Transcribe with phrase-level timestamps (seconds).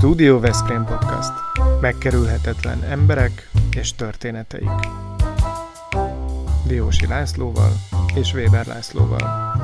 [0.00, 1.32] Studio Veszprém Podcast.
[1.80, 4.70] Megkerülhetetlen emberek és történeteik.
[6.66, 7.72] Diósi Lászlóval
[8.14, 9.54] és Weber Lászlóval.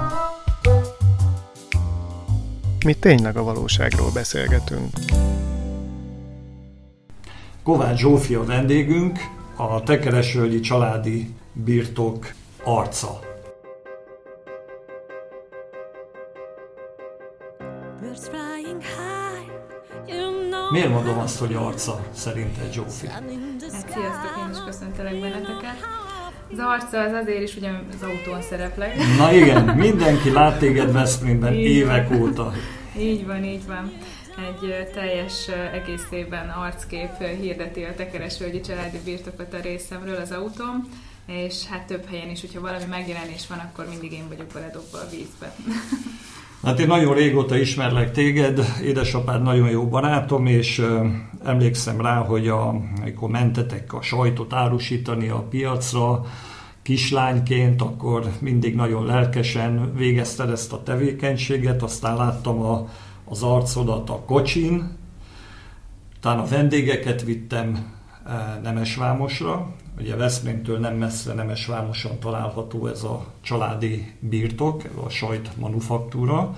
[2.84, 4.90] Mi tényleg a valóságról beszélgetünk.
[7.62, 9.18] Kovács Zsófia vendégünk,
[9.56, 12.32] a Tekeresvölgyi családi birtok
[12.64, 13.35] arca.
[20.70, 23.06] Miért mondom azt, hogy arca szerinted Zsófi?
[23.06, 23.22] Hát
[23.70, 25.76] sziasztok, én is köszöntelek benneteket.
[26.52, 28.96] Az arca az azért is, ugye az autón szereplek.
[29.18, 32.20] Na igen, mindenki lát téged Veszprémben évek van.
[32.20, 32.52] óta.
[32.98, 33.92] Így van, így van.
[34.36, 40.88] Egy teljes egész évben arckép hirdeti a Tekeresvölgyi családi birtokot a részemről az autóm,
[41.26, 45.08] és hát több helyen is, hogyha valami megjelenés van, akkor mindig én vagyok beledobva a
[45.10, 45.54] vízbe.
[46.62, 50.82] Hát én nagyon régóta ismerlek téged, édesapád nagyon jó barátom, és
[51.44, 52.68] emlékszem rá, hogy a,
[53.00, 56.24] amikor mentetek a sajtot árusítani a piacra,
[56.82, 62.88] kislányként, akkor mindig nagyon lelkesen végezted ezt a tevékenységet, aztán láttam a,
[63.24, 64.96] az arcodat a kocsin,
[66.16, 67.94] utána a vendégeket vittem
[68.62, 76.56] Nemesvámosra, ugye Veszprémtől nem messze Nemesvámoson található ez a családi birtok, a sajt manufaktúra,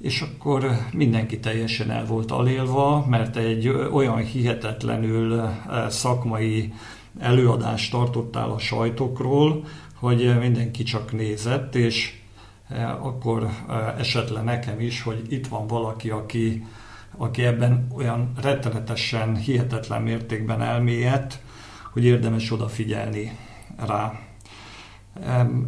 [0.00, 5.50] és akkor mindenki teljesen el volt alélva, mert egy olyan hihetetlenül
[5.88, 6.72] szakmai
[7.18, 12.20] előadást tartottál a sajtokról, hogy mindenki csak nézett, és
[13.00, 13.48] akkor
[13.98, 16.64] esett le nekem is, hogy itt van valaki, aki,
[17.16, 21.40] aki ebben olyan rettenetesen, hihetetlen mértékben elmélyedt,
[21.96, 23.38] hogy érdemes odafigyelni
[23.86, 24.12] rá.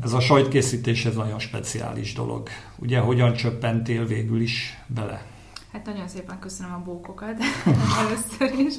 [0.02, 2.48] Ez a sajtkészítés ez nagyon speciális dolog.
[2.76, 5.26] Ugye hogyan csöppentél végül is bele?
[5.72, 7.36] Hát nagyon szépen köszönöm a bókokat
[8.00, 8.74] először is.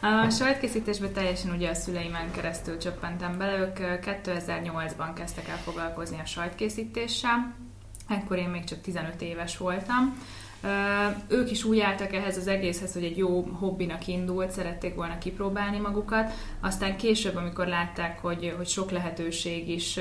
[0.00, 3.58] A sajtkészítésben teljesen ugye a szüleimen keresztül csöppentem bele.
[3.58, 7.54] Ők 2008-ban kezdtek el foglalkozni a sajtkészítéssel.
[8.08, 10.16] Ekkor én még csak 15 éves voltam
[11.28, 15.78] ők is úgy álltak ehhez az egészhez, hogy egy jó hobbinak indult, szerették volna kipróbálni
[15.78, 19.98] magukat, aztán később, amikor látták, hogy, hogy sok lehetőség is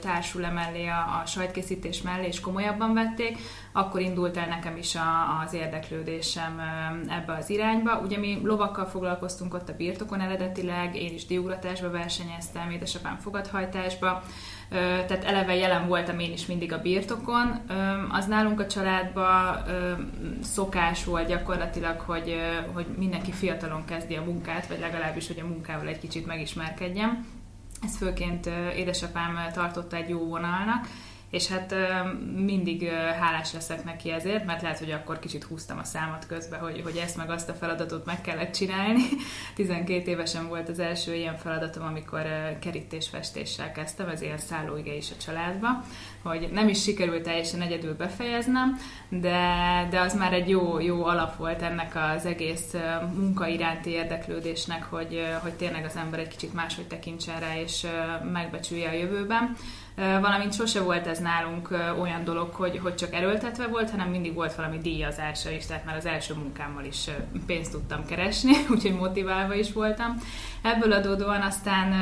[0.00, 3.38] társul emellé a, a sajtkészítés mellé, és komolyabban vették,
[3.72, 6.60] akkor indult el nekem is a, az érdeklődésem
[7.08, 7.98] ebbe az irányba.
[7.98, 14.22] Ugye mi lovakkal foglalkoztunk ott a birtokon eredetileg, én is diugratásba versenyeztem, édesapám fogadhajtásba,
[15.06, 17.60] tehát eleve jelen voltam én is mindig a birtokon.
[18.10, 19.64] Az nálunk a családban
[20.42, 22.36] szokás volt gyakorlatilag, hogy,
[22.72, 27.26] hogy mindenki fiatalon kezdi a munkát, vagy legalábbis, hogy a munkával egy kicsit megismerkedjem.
[27.82, 30.86] Ez főként édesapám tartotta egy jó vonalnak,
[31.30, 31.74] és hát
[32.36, 32.88] mindig
[33.20, 36.96] hálás leszek neki ezért, mert lehet, hogy akkor kicsit húztam a számat közbe, hogy, hogy
[36.96, 39.02] ezt meg azt a feladatot meg kellett csinálni.
[39.54, 42.22] 12 évesen volt az első ilyen feladatom, amikor
[42.60, 45.84] kerítésfestéssel kezdtem, ez ilyen szállóige is a családba,
[46.22, 48.76] hogy nem is sikerült teljesen egyedül befejeznem,
[49.08, 52.74] de, de az már egy jó, jó alap volt ennek az egész
[53.14, 57.86] munka iránti érdeklődésnek, hogy, hogy tényleg az ember egy kicsit máshogy tekintsen rá, és
[58.32, 59.56] megbecsülje a jövőben
[59.98, 61.68] valamint sose volt ez nálunk
[62.00, 65.96] olyan dolog, hogy, hogy csak erőltetve volt, hanem mindig volt valami díjazása is, tehát már
[65.96, 67.10] az első munkámmal is
[67.46, 70.14] pénzt tudtam keresni, úgyhogy motiválva is voltam.
[70.62, 71.92] Ebből adódóan aztán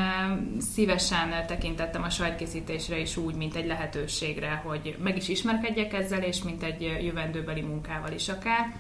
[0.58, 6.42] szívesen tekintettem a sajtkészítésre is úgy, mint egy lehetőségre, hogy meg is ismerkedjek ezzel, és
[6.42, 8.74] mint egy jövendőbeli munkával is akár.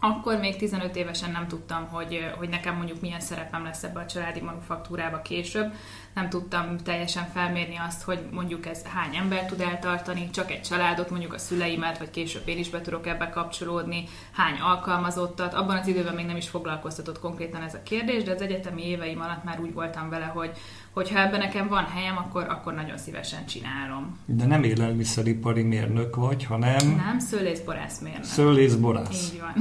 [0.00, 4.06] Akkor még 15 évesen nem tudtam, hogy, hogy nekem mondjuk milyen szerepem lesz ebbe a
[4.06, 5.72] családi manufaktúrába később.
[6.14, 11.10] Nem tudtam teljesen felmérni azt, hogy mondjuk ez hány ember tud eltartani, csak egy családot,
[11.10, 15.54] mondjuk a szüleimet, vagy később én is be tudok ebbe kapcsolódni, hány alkalmazottat.
[15.54, 19.20] Abban az időben még nem is foglalkoztatott konkrétan ez a kérdés, de az egyetemi éveim
[19.20, 20.50] alatt már úgy voltam vele, hogy,
[20.90, 24.18] hogy ha ebben nekem van helyem, akkor, akkor nagyon szívesen csinálom.
[24.24, 26.94] De nem élelmiszeripari mérnök vagy, hanem...
[26.96, 28.24] Nem, szőlészborász mérnök.
[28.24, 29.32] Szőlészborász.
[29.32, 29.54] Így van.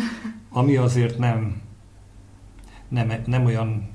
[0.50, 1.62] Ami azért nem,
[2.88, 3.90] nem, nem olyan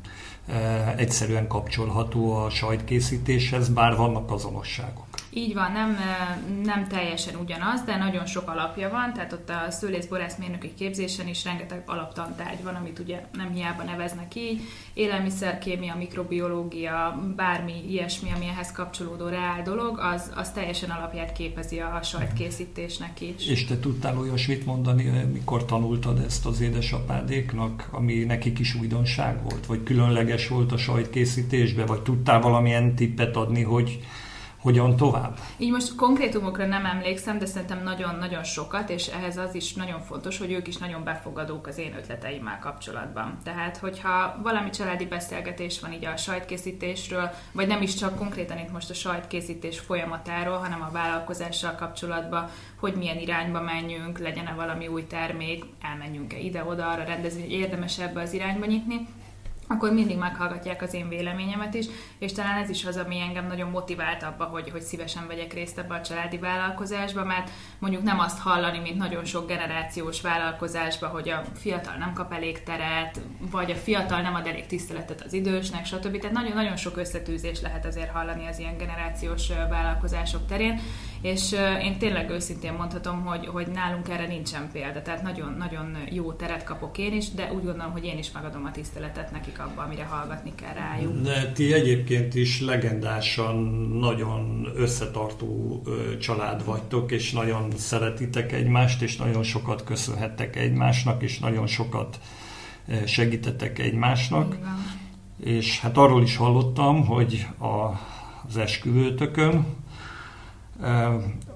[0.47, 5.12] e, egyszerűen kapcsolható a sajtkészítéshez, bár vannak azonosságok.
[5.35, 5.97] Így van, nem,
[6.63, 11.83] nem teljesen ugyanaz, de nagyon sok alapja van, tehát ott a szőlészborászmérnöki képzésen is rengeteg
[11.87, 14.61] alaptantárgy van, amit ugye nem hiába neveznek így,
[14.95, 22.01] élelmiszerkémia, mikrobiológia, bármi ilyesmi, ami ehhez kapcsolódó reál dolog, az, az teljesen alapját képezi a
[22.03, 23.49] sajtkészítésnek is.
[23.49, 29.67] És te tudtál olyasmit mondani, mikor tanultad ezt az édesapádéknak, ami nekik is újdonság volt,
[29.67, 34.01] vagy különleges volt a sajtkészítésbe, vagy tudtál valamilyen tippet adni, hogy
[34.63, 35.39] hogyan tovább?
[35.57, 40.39] Így most konkrétumokra nem emlékszem, de szerintem nagyon-nagyon sokat, és ehhez az is nagyon fontos,
[40.39, 43.39] hogy ők is nagyon befogadók az én ötleteimmel kapcsolatban.
[43.45, 48.73] Tehát, hogyha valami családi beszélgetés van így a sajtkészítésről, vagy nem is csak konkrétan itt
[48.73, 52.49] most a sajtkészítés folyamatáról, hanem a vállalkozással kapcsolatban,
[52.81, 58.21] hogy milyen irányba menjünk, legyen-e valami új termék, elmenjünk-e ide-oda, arra rendezni, hogy érdemes ebbe
[58.21, 59.07] az irányba nyitni,
[59.73, 61.87] akkor mindig meghallgatják az én véleményemet is,
[62.19, 65.79] és talán ez is az, ami engem nagyon motivált abba, hogy, hogy szívesen vegyek részt
[65.79, 71.29] ebbe a családi vállalkozásba, mert mondjuk nem azt hallani, mint nagyon sok generációs vállalkozásba, hogy
[71.29, 73.21] a fiatal nem kap elég teret,
[73.51, 76.19] vagy a fiatal nem ad elég tiszteletet az idősnek, stb.
[76.19, 80.81] Tehát nagyon-nagyon sok összetűzés lehet azért hallani az ilyen generációs vállalkozások terén,
[81.23, 81.53] és
[81.83, 86.99] én tényleg őszintén mondhatom, hogy, hogy nálunk erre nincsen példa, tehát nagyon-nagyon jó teret kapok
[86.99, 90.53] én is, de úgy gondolom, hogy én is megadom a tiszteletet nekik abba, amire hallgatni
[90.55, 91.23] kell rájuk.
[91.23, 93.57] De ti egyébként is legendásan
[94.01, 95.83] nagyon összetartó
[96.21, 102.21] család vagytok, és nagyon szeretitek egymást, és nagyon sokat köszönhettek egymásnak, és nagyon sokat
[103.07, 104.55] segítetek egymásnak.
[104.55, 105.57] Igen.
[105.59, 108.01] És hát arról is hallottam, hogy a,
[108.49, 109.67] az esküvőtökön,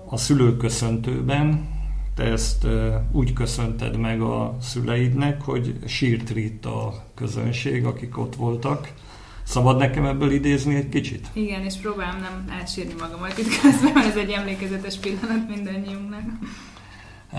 [0.08, 1.74] a szülőköszöntőben
[2.14, 2.66] te ezt
[3.12, 8.92] úgy köszönted meg a szüleidnek, hogy sírt ritt a közönség, akik ott voltak.
[9.42, 11.26] Szabad nekem ebből idézni egy kicsit?
[11.32, 16.22] Igen, és próbálom nem átsírni magamat itt közben, mert ez egy emlékezetes pillanat mindannyiunknak.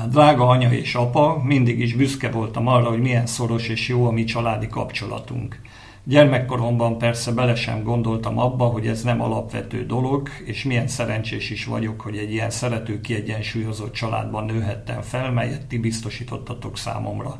[0.10, 4.12] Drága anya és apa, mindig is büszke voltam arra, hogy milyen szoros és jó a
[4.12, 5.60] mi családi kapcsolatunk.
[6.08, 11.66] Gyermekkoromban persze bele sem gondoltam abba, hogy ez nem alapvető dolog, és milyen szerencsés is
[11.66, 17.38] vagyok, hogy egy ilyen szerető, kiegyensúlyozott családban nőhettem fel, melyet ti biztosítottatok számomra.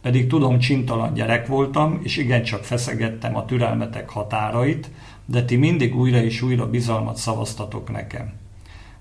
[0.00, 4.90] Pedig tudom, csintalan gyerek voltam, és igencsak feszegettem a türelmetek határait,
[5.24, 8.32] de ti mindig újra és újra bizalmat szavaztatok nekem.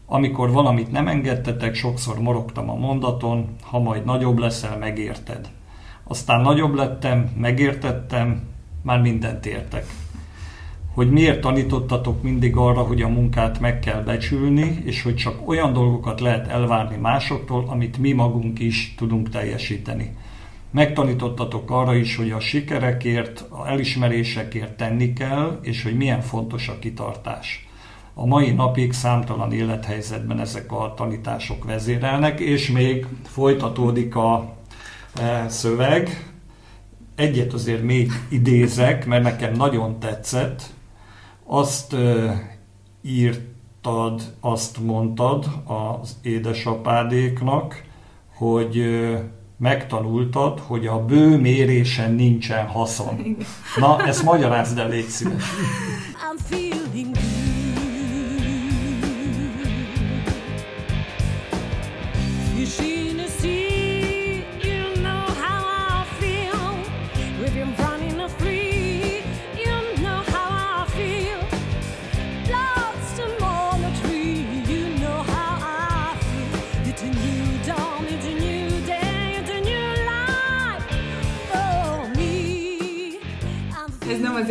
[0.05, 5.49] Amikor valamit nem engedtetek, sokszor morogtam a mondaton, ha majd nagyobb leszel, megérted.
[6.03, 8.49] Aztán nagyobb lettem, megértettem,
[8.81, 9.85] már mindent értek.
[10.93, 15.73] Hogy miért tanítottatok mindig arra, hogy a munkát meg kell becsülni, és hogy csak olyan
[15.73, 20.15] dolgokat lehet elvárni másoktól, amit mi magunk is tudunk teljesíteni.
[20.71, 26.79] Megtanítottatok arra is, hogy a sikerekért, a elismerésekért tenni kell, és hogy milyen fontos a
[26.79, 27.67] kitartás.
[28.13, 34.53] A mai napig számtalan élethelyzetben ezek a tanítások vezérelnek, és még folytatódik a
[35.19, 36.30] e, szöveg,
[37.21, 40.63] egyet azért még idézek, mert nekem nagyon tetszett.
[41.45, 42.31] Azt uh,
[43.01, 47.83] írtad, azt mondtad az édesapádéknak,
[48.35, 49.19] hogy uh,
[49.57, 53.37] megtanultad, hogy a bő mérésen nincsen haszon.
[53.77, 55.43] Na, ezt magyarázd el, légy szíves.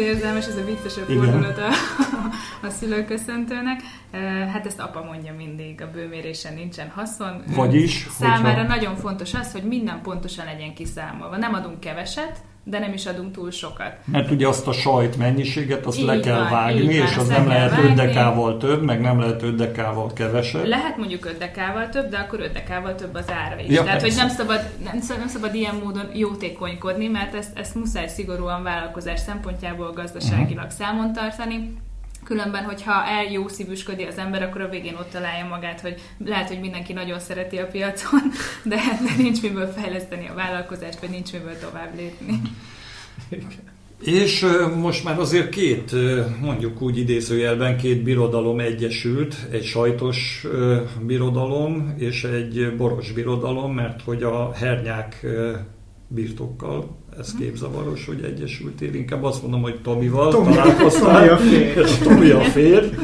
[0.01, 1.69] Érzelmes, ez a viccesebb fordulat a,
[2.67, 3.81] a szülőköszöntőnek.
[4.53, 7.43] Hát ezt apa mondja mindig, a bőmérésen nincsen haszon.
[7.47, 8.07] Vagyis?
[8.11, 8.75] Számára hogyha...
[8.75, 11.37] nagyon fontos az, hogy minden pontosan legyen kiszámolva.
[11.37, 13.93] Nem adunk keveset, de nem is adunk túl sokat.
[14.05, 17.47] Mert ugye azt a sajt mennyiséget, azt így le kell van, vágni, és az nem
[17.47, 20.67] lehet 5 dekával több, meg nem lehet 5 dekával kevesebb.
[20.67, 23.69] Lehet mondjuk 5 dekával több, de akkor 5 dekával több az ára is.
[23.69, 24.07] Ja, Tehát, persze.
[24.07, 29.21] hogy nem szabad, nem, nem szabad ilyen módon jótékonykodni, mert ezt, ezt muszáj szigorúan vállalkozás
[29.21, 30.79] szempontjából gazdaságilag uh-huh.
[30.79, 31.77] számon tartani
[32.31, 35.95] Különben, hogyha el jó szívüsködi az ember, akkor a végén ott találja magát, hogy
[36.25, 38.21] lehet, hogy mindenki nagyon szereti a piacon,
[38.65, 42.41] de, de nincs miből fejleszteni a vállalkozást, vagy nincs miből tovább lépni.
[44.05, 44.47] És
[44.77, 45.93] most már azért két,
[46.41, 50.47] mondjuk úgy idézőjelben, két birodalom egyesült, egy sajtos
[51.01, 55.27] birodalom és egy boros birodalom, mert hogy a hernyák
[56.09, 58.95] birtokkal ez képzavaros, hogy egyesültél.
[58.95, 61.15] Inkább azt mondom, hogy Tomival Tomi, találkoztál.
[61.15, 61.85] Tomi a fér.
[62.05, 62.99] Tomi a fér.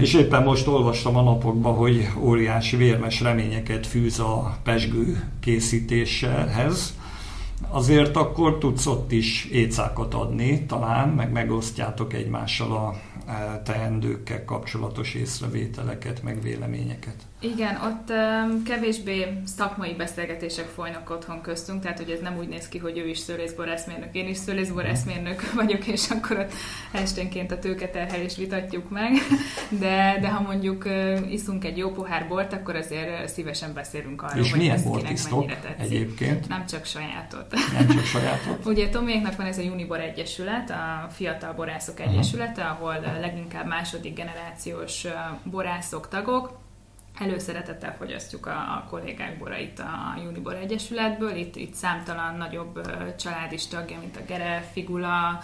[0.00, 6.98] És éppen most olvastam a napokban, hogy óriási vérmes reményeket fűz a pesgő készítéshez.
[7.68, 12.94] Azért akkor tudsz ott is éjszákat adni, talán, meg megosztjátok egymással a
[13.64, 17.16] teendőkkel kapcsolatos észrevételeket, meg véleményeket.
[17.42, 22.68] Igen, ott um, kevésbé szakmai beszélgetések folynak otthon köztünk, tehát hogy ez nem úgy néz
[22.68, 26.52] ki, hogy ő is szőlészborászmérnök, én is szőlészborászmérnök vagyok, és akkor ott
[26.92, 29.12] esténként a tőketerhelést vitatjuk meg,
[29.68, 34.44] de, de ha mondjuk uh, iszunk egy jó pohár bort, akkor azért szívesen beszélünk arról,
[34.44, 36.48] és hogy milyen bort isztok egyébként?
[36.48, 37.54] Nem csak sajátot.
[37.72, 38.66] Nem csak sajátot?
[38.72, 45.06] Ugye Tomiéknak van ez a Unibor Egyesület, a Fiatal Borászok Egyesülete, ahol leginkább második generációs
[45.44, 46.58] borászok tagok,
[47.18, 51.36] előszeretettel fogyasztjuk a, a kollégák borait a Unibor Egyesületből.
[51.36, 52.80] Itt, itt számtalan nagyobb
[53.16, 55.40] család is tagja, mint a Gere, Figula,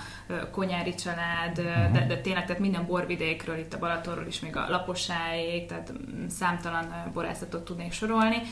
[0.50, 1.54] Konyári család,
[1.92, 5.92] de, de tényleg tehát minden borvidékről, itt a Balatonról is még a Laposáig, tehát
[6.28, 8.42] számtalan borászatot tudnék sorolni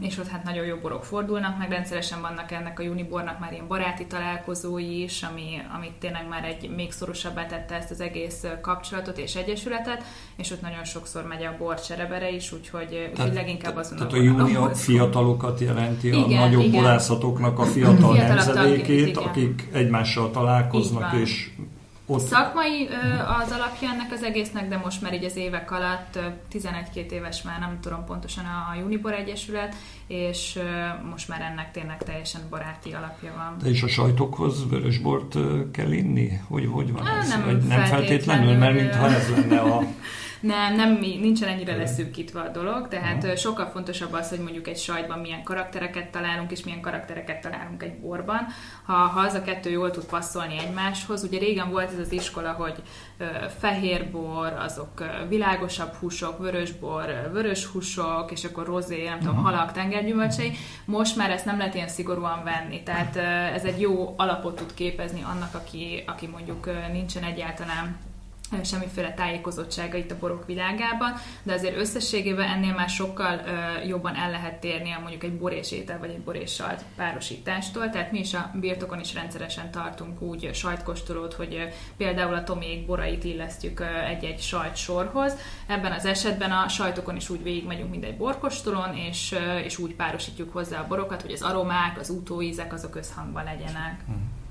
[0.00, 3.66] és ott hát nagyon jó borok fordulnak, meg rendszeresen vannak ennek a Unibornak már ilyen
[3.68, 9.18] baráti találkozói is, ami, amit tényleg már egy még szorosabbá tette ezt az egész kapcsolatot
[9.18, 10.04] és egyesületet,
[10.36, 14.16] és ott nagyon sokszor megy a bor cserebere is, úgyhogy, úgyhogy leginkább azon Tehát a,
[14.16, 21.50] Juni a fiatalokat jelenti, a nagyobb borászatoknak a fiatal nemzedékét, akik egymással találkoznak, és
[22.06, 22.20] ott...
[22.20, 22.88] Szakmai
[23.42, 26.18] az alapja ennek az egésznek, de most már így az évek alatt
[26.52, 29.74] 11-2 éves már nem tudom pontosan a Unibor Egyesület,
[30.06, 30.58] és
[31.10, 33.56] most már ennek tényleg teljesen baráti alapja van.
[33.62, 35.36] De és a sajtokhoz vörösbort
[35.72, 36.40] kell inni?
[36.48, 37.28] Hogy, hogy van ez?
[37.28, 39.82] Nem, Vagy nem feltétlenül, feltétlenül, mert mintha ez lenne a...
[40.42, 44.78] Nem, nem, nincsen ennyire leszűkítve a dolog, tehát uh sokkal fontosabb az, hogy mondjuk egy
[44.78, 48.46] sajtban milyen karaktereket találunk, és milyen karaktereket találunk egy borban.
[48.84, 52.52] Ha, ha az a kettő jól tud passzolni egymáshoz, ugye régen volt ez az iskola,
[52.52, 52.82] hogy
[53.20, 53.26] uh,
[53.58, 60.52] fehérbor, azok világosabb húsok, vörösbor, vörös húsok, és akkor rozé, nem tudom, halak, tengergyümölcsei.
[60.84, 63.16] Most már ezt nem lehet ilyen szigorúan venni, tehát
[63.54, 68.10] ez egy jó alapot tud képezni annak, aki, aki mondjuk nincsen egyáltalán
[68.62, 73.40] semmiféle tájékozottsága itt a borok világában, de azért összességében ennél már sokkal
[73.86, 77.90] jobban el lehet térni a mondjuk egy borés étel vagy egy borés sajt párosítástól.
[77.90, 83.24] Tehát mi is a birtokon is rendszeresen tartunk úgy sajtkostolót, hogy például a tomék borait
[83.24, 85.36] illesztjük egy-egy sajt sorhoz.
[85.66, 90.52] Ebben az esetben a sajtokon is úgy végigmegyünk, mint egy borkostolón, és, és úgy párosítjuk
[90.52, 94.00] hozzá a borokat, hogy az aromák, az utóízek azok összhangban legyenek.
[94.06, 94.41] Hmm.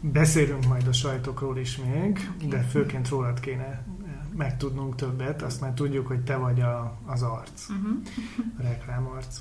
[0.00, 3.84] Beszélünk majd a sajtokról is még, de főként rólad kéne
[4.36, 5.42] megtudnunk többet.
[5.42, 7.96] Azt már tudjuk, hogy te vagy a, az arc, uh-huh.
[8.58, 9.40] a reklámarc.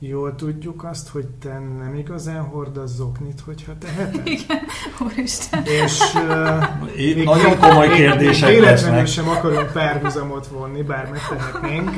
[0.00, 4.26] Jól tudjuk azt, hogy te nem igazán hordasz zoknit, hogyha teheted?
[4.26, 4.60] Igen,
[5.00, 5.64] úristen.
[5.64, 6.64] És uh,
[6.96, 11.90] Itt nagyon komoly kérdések Véletlenül sem akarunk párhuzamot vonni, bár megtehetnénk.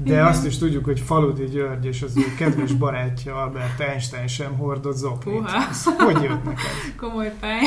[0.00, 0.26] De Igen.
[0.26, 4.96] azt is tudjuk, hogy Faludi György és az ő kedves barátja Albert Einstein sem hordott
[4.96, 5.50] zoknit.
[5.98, 6.94] hogy jött neked?
[6.96, 7.60] Komoly fej.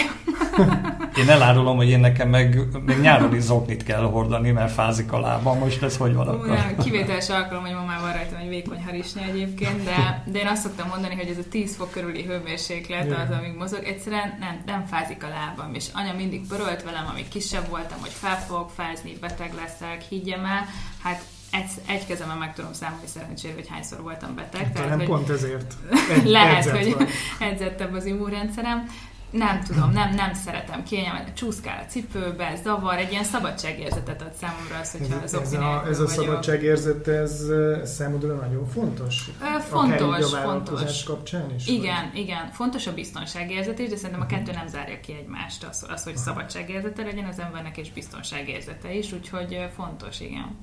[1.21, 5.19] Én elárulom, hogy én nekem meg még nyáron is zoknit kell hordani, mert fázik a
[5.19, 5.57] lábam.
[5.57, 6.75] Most ez hogy van akkor?
[6.83, 10.61] Kivételes alkalom, hogy ma már van rajtam egy vékony harisnya egyébként, de, de én azt
[10.61, 14.85] szoktam mondani, hogy ez a 10 fok körüli hőmérséklet az, amíg mozog, egyszerűen nem, nem
[14.85, 15.73] fázik a lábam.
[15.73, 20.45] És anya mindig pörölt velem, amíg kisebb voltam, hogy fel fogok fázni, beteg leszek, higgyem
[20.45, 20.65] el.
[21.01, 21.21] Hát
[21.51, 24.71] egy, egy kezemben meg tudom számolni szerencsére, hogy hányszor voltam beteg.
[24.73, 25.73] Tehát, hogy pont ezért.
[26.15, 26.95] Egy, lehet, hogy
[27.39, 28.89] edzettebb az immunrendszerem
[29.31, 34.77] nem tudom, nem, nem szeretem, kényelmet, csúszkál a cipőbe, zavar, egy ilyen szabadságérzetet ad számomra
[34.81, 37.41] az, hogyha ez, az ez a, ez a szabadságérzet, ez,
[37.81, 39.29] ez számodra nagyon fontos?
[39.41, 41.03] Ö, fontos, fontos.
[41.03, 41.67] kapcsán is?
[41.67, 42.19] Igen, vagy?
[42.19, 46.03] igen, fontos a biztonságérzet is, de szerintem a kettő nem zárja ki egymást, az, az
[46.03, 50.57] hogy szabadságérzete legyen az embernek, és biztonságérzete is, úgyhogy fontos, igen.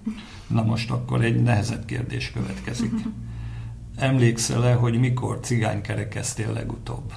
[0.46, 2.92] Na most akkor egy nehezebb kérdés következik.
[3.96, 7.12] Emlékszel-e, hogy mikor cigánykerekeztél legutóbb?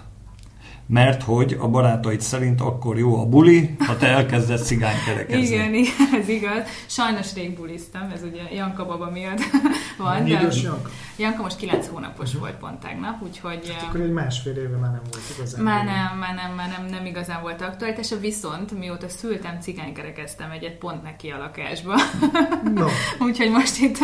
[0.85, 5.41] Mert hogy a barátaid szerint akkor jó a buli, ha te elkezdesz cigánykerekezni.
[5.41, 6.63] igen, igen, ez igaz.
[6.85, 9.39] Sajnos rég buliztam, ez ugye Janka baba miatt
[9.97, 10.23] van.
[10.23, 10.89] De Janka?
[11.17, 12.41] Janka most 9 hónapos uh-huh.
[12.41, 13.71] volt pont tegnap, úgyhogy...
[13.71, 15.63] Hát akkor egy másfél éve már nem volt igazán.
[15.63, 20.73] Már nem, már nem, már nem, nem igazán volt aktuális, viszont mióta szültem, cigánykerekeztem egyet
[20.73, 21.95] pont neki a lakásba.
[22.73, 22.87] No.
[23.27, 23.97] úgyhogy most itt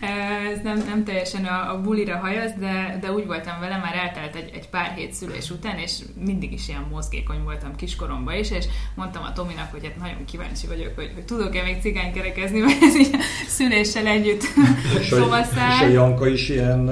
[0.00, 4.34] ez nem, nem teljesen a, a bulira hajaz, de, de úgy voltam vele, már eltelt
[4.34, 5.98] egy, egy pár hét szülés után, és
[6.34, 8.64] mindig is ilyen mozgékony voltam kiskoromban is, és
[8.94, 12.96] mondtam a Tominak, hogy hát nagyon kíváncsi vagyok, hogy, hogy tudok-e még cigánykerekezni, vagy ez
[12.96, 14.42] így szüléssel együtt
[15.00, 16.90] és, a, és a Janka is ilyen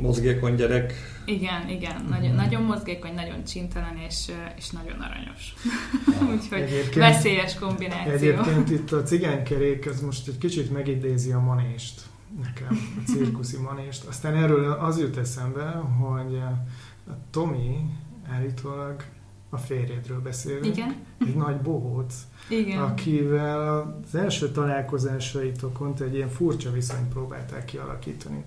[0.00, 0.92] mozgékony gyerek.
[1.24, 2.08] Igen, igen, uh-huh.
[2.08, 5.54] nagyon, nagyon mozgékony, nagyon csintalan, és, és nagyon aranyos.
[6.34, 8.12] Úgyhogy veszélyes kombináció.
[8.12, 12.00] Egyébként itt a cigánykerék, ez most egy kicsit megidézi a manést
[12.42, 14.04] nekem, a cirkuszi manést.
[14.04, 17.76] Aztán erről az jut eszembe, hogy a Tomi
[18.34, 19.04] állítólag
[19.50, 20.66] a férjedről beszélünk.
[20.66, 20.94] Igen.
[21.20, 22.14] Egy nagy bohóc,
[22.48, 22.78] Igen.
[22.82, 28.44] akivel az első találkozásaitokon te egy ilyen furcsa viszonyt próbálták kialakítani.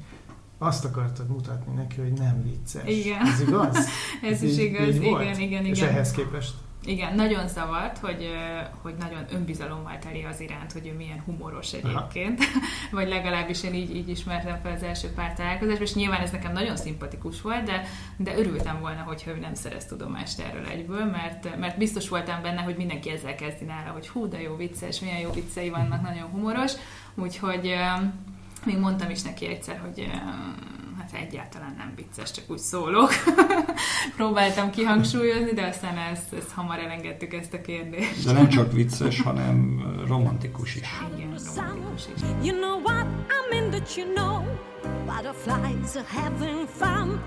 [0.58, 2.90] Azt akartad mutatni neki, hogy nem vicces.
[2.90, 3.22] Igen.
[3.26, 3.78] Ez igaz?
[4.32, 5.38] Ez is így- igaz, így igen, volt?
[5.38, 5.90] igen, És igen.
[5.90, 6.54] ehhez képest?
[6.86, 8.30] Igen, nagyon zavart, hogy,
[8.82, 12.44] hogy nagyon önbizalommal teli az iránt, hogy ő milyen humoros egyébként.
[12.92, 16.52] Vagy legalábbis én így, így ismertem fel az első pár találkozásban, és nyilván ez nekem
[16.52, 17.82] nagyon szimpatikus volt, de,
[18.18, 22.62] de örültem volna, hogyha ő nem szerez tudomást erről egyből, mert, mert biztos voltam benne,
[22.62, 26.30] hogy mindenki ezzel kezdi nála, hogy hú, de jó vicces, milyen jó viccei vannak, nagyon
[26.30, 26.72] humoros.
[27.16, 27.76] Úgyhogy
[28.66, 30.12] még mondtam is neki egyszer, hogy
[31.14, 33.10] egyáltalán nem vicces, csak úgy szólok.
[34.16, 38.26] Próbáltam kihangsúlyozni, de aztán ezt, ezt hamar elengedtük ezt a kérdést.
[38.26, 40.88] De nem csak vicces, hanem romantikus is.
[41.16, 42.22] Igen, romantikus is.
[42.44, 44.44] You know what I mean that you know
[45.06, 47.22] Butterflies are having fun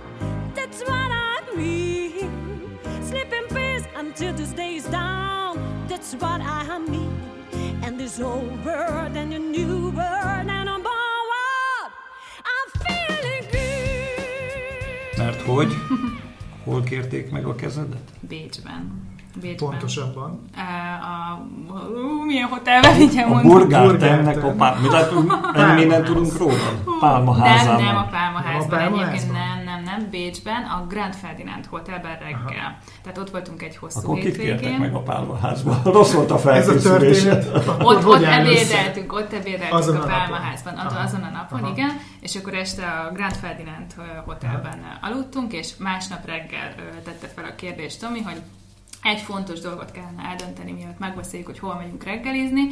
[0.55, 6.79] That's what I mean Sleep in peace until this day is done That's what I
[6.79, 7.15] mean
[7.83, 10.26] And this old world and a new world
[15.47, 15.75] hogy?
[16.65, 18.11] Hol kérték meg a kezedet?
[18.21, 19.05] Bécsben.
[19.41, 19.69] Bécsben.
[19.69, 20.41] Pontosabban.
[20.57, 20.61] A,
[21.05, 23.51] a, ú, milyen hotelben, így A mondtam.
[23.51, 24.77] Burgártennek a pál...
[24.83, 25.13] Mi, tehát,
[25.75, 26.53] mi mindent tudunk róla?
[26.53, 27.83] Nem, Pálmaházában.
[27.85, 28.79] nem a Pálmaházban.
[28.79, 29.33] Nem a Egyébként Pálmaházban?
[29.33, 29.56] nem, nem,
[29.99, 30.11] nem.
[30.11, 32.79] Bécsben, a Grand Ferdinand Hotelben reggel.
[33.03, 34.79] Tehát ott voltunk egy hosszú Akkor kit hétvégén.
[34.79, 35.81] meg a pálmaházban?
[35.97, 37.23] Rossz volt a Ez a felkészülés.
[37.23, 37.67] történet.
[37.69, 40.07] akkor Ott, ott ebédeltünk, ott ebédeltünk Azon a a.
[40.07, 41.05] Pálmaházban, azon, Aha.
[41.07, 41.73] azon a napon, Aha.
[41.73, 46.75] igen, és akkor este a Grand Ferdinand hotelben ö, aludtunk, és másnap reggel
[47.05, 48.41] tette fel a kérdést Tomi, hogy
[49.07, 52.63] egy fontos dolgot kellene eldönteni, mielőtt megbeszéljük, hogy hol megyünk reggelizni.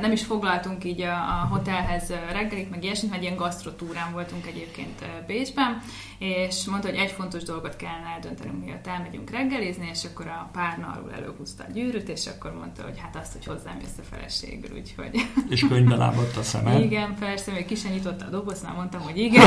[0.00, 5.04] Nem is foglaltunk így a, a hotelhez reggelit, meg ilyesmit, mert ilyen gasztrotúrán voltunk egyébként
[5.26, 5.82] Bécsben,
[6.18, 10.96] és mondta, hogy egy fontos dolgot kellene eldöntenünk, mielőtt elmegyünk reggelizni, és akkor a párna
[10.96, 14.76] alul előhúzta a gyűrűt, és akkor mondta, hogy hát azt, hogy hozzám jössz a feleségül,
[14.76, 16.82] úgyhogy És könyvbe lábadt a szemed.
[16.88, 19.46] igen, persze, még ki sem nyitotta a dobozt, már mondtam, hogy igen.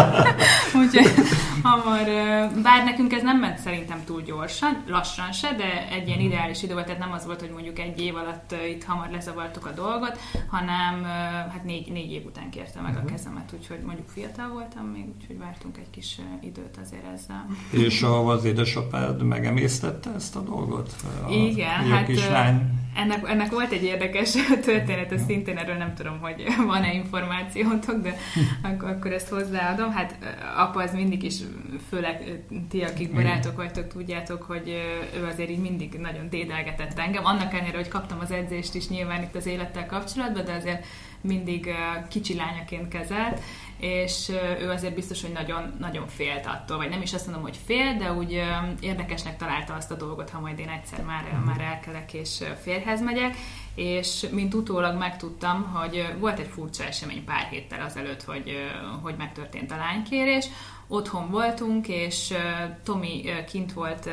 [0.80, 1.12] Úgyhogy
[1.62, 2.04] hamar,
[2.62, 6.72] bár nekünk ez nem ment szerintem túl gyorsan, lassan se, de egy ilyen ideális idő
[6.72, 10.18] volt, tehát nem az volt, hogy mondjuk egy év alatt itt hamar lezavartuk a dolgot,
[10.48, 11.02] hanem
[11.52, 15.38] hát négy, négy év után kérte meg a kezemet, úgyhogy mondjuk fiatal voltam még, úgyhogy
[15.38, 17.46] vártunk egy kis időt azért ezzel.
[17.70, 20.94] És az édesapád megemésztette ezt a dolgot?
[21.26, 22.76] A Igen, hát, kislány.
[22.96, 24.32] Ennek, ennek volt egy érdekes
[24.64, 28.16] története, szintén erről nem tudom, hogy van-e információtok, de
[28.62, 29.90] akkor, akkor ezt hozzáadom.
[29.90, 30.18] Hát
[30.56, 31.34] apa az mindig is,
[31.88, 34.68] főleg ti, akik barátok vagytok, tudjátok, hogy
[35.20, 37.24] ő azért így mindig nagyon dédelgetett engem.
[37.24, 40.86] Annak ellenére, hogy kaptam az edzést is nyilván itt az élettel kapcsolatban, de azért
[41.20, 41.74] mindig
[42.08, 43.40] kicsi lányaként kezelt,
[43.78, 44.28] és
[44.60, 47.96] ő azért biztos, hogy nagyon, nagyon félt attól, vagy nem is azt mondom, hogy fél,
[47.98, 48.42] de úgy
[48.80, 53.36] érdekesnek találta azt a dolgot, ha majd én egyszer már, már elkelek és férhez megyek,
[53.74, 58.52] és mint utólag megtudtam, hogy volt egy furcsa esemény pár héttel azelőtt, hogy,
[59.02, 60.46] hogy megtörtént a lánykérés,
[60.88, 62.34] otthon voltunk, és
[62.82, 64.10] Tomi kint volt ö,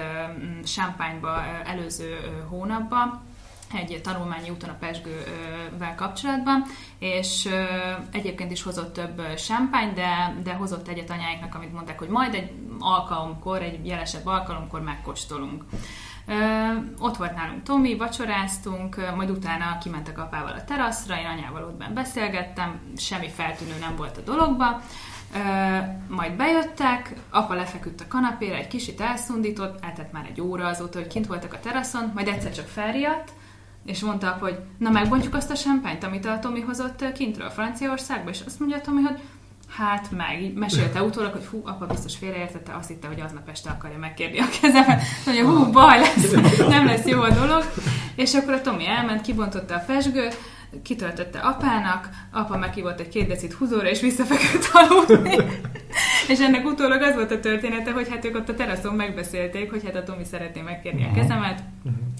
[1.66, 3.22] előző hónapban,
[3.74, 6.64] egy tanulmányi úton a Pesgővel kapcsolatban,
[7.00, 7.50] és
[8.12, 12.52] egyébként is hozott több champagne, de, de hozott egyet anyáiknak, amit mondták, hogy majd egy
[12.80, 15.64] alkalomkor, egy jelesebb alkalomkor megkóstolunk.
[17.00, 22.80] Ott volt nálunk Tomi, vacsoráztunk, majd utána kimentek apával a teraszra, én anyával ott beszélgettem,
[22.98, 24.82] semmi feltűnő nem volt a dologba.
[26.08, 31.08] Majd bejöttek, apa lefeküdt a kanapére, egy kicsit elszundított, eltett már egy óra azóta, hogy
[31.08, 33.32] kint voltak a teraszon, majd egyszer csak felriadt,
[33.86, 38.30] és mondta apa, hogy na megbontjuk azt a sempányt, amit a Tomi hozott kintről Franciaországba,
[38.30, 39.20] és azt mondja Tomi, hogy
[39.70, 43.70] hát meg, így mesélte utólag, hogy hú, apa biztos félreértette, azt hitte, hogy aznap este
[43.70, 46.32] akarja megkérni a kezemet, mondja, hú, baj lesz,
[46.68, 47.64] nem lesz jó a dolog,
[48.16, 50.38] és akkor a Tomi elment, kibontotta a pesgőt,
[50.84, 55.36] kitöltötte apának, apa meghívott egy két decit húzóra, és visszafeküdt aludni.
[56.28, 59.84] és ennek utólag az volt a története, hogy hát ők ott a teraszon megbeszélték, hogy
[59.84, 61.64] hát a Tomi szeretné megkérni a kezemet,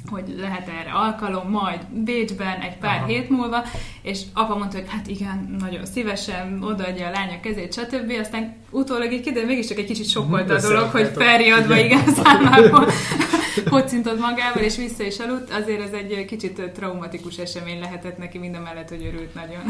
[0.10, 3.06] hogy lehet erre alkalom, majd Bécsben egy pár Aha.
[3.06, 3.64] hét múlva,
[4.02, 8.14] és apa mondta, hogy hát igen, nagyon szívesen odaadja a lánya kezét, stb.
[8.20, 12.88] Aztán utólag így kiderül, mégiscsak egy kicsit sokkolta a dolog, hogy felriadva igen számából
[13.70, 15.54] kocintott magával, és vissza is aludt.
[15.54, 19.62] Azért ez egy kicsit traumatikus esemény lehetett neki, mind a mellett, hogy örült nagyon.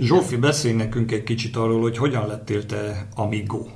[0.00, 3.66] Zsófi, beszélj nekünk egy kicsit arról, hogy hogyan lettél te amigo.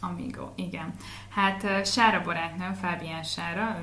[0.00, 0.94] Amigo, igen.
[1.28, 3.80] Hát Sára barátnőm, Fábián Sára,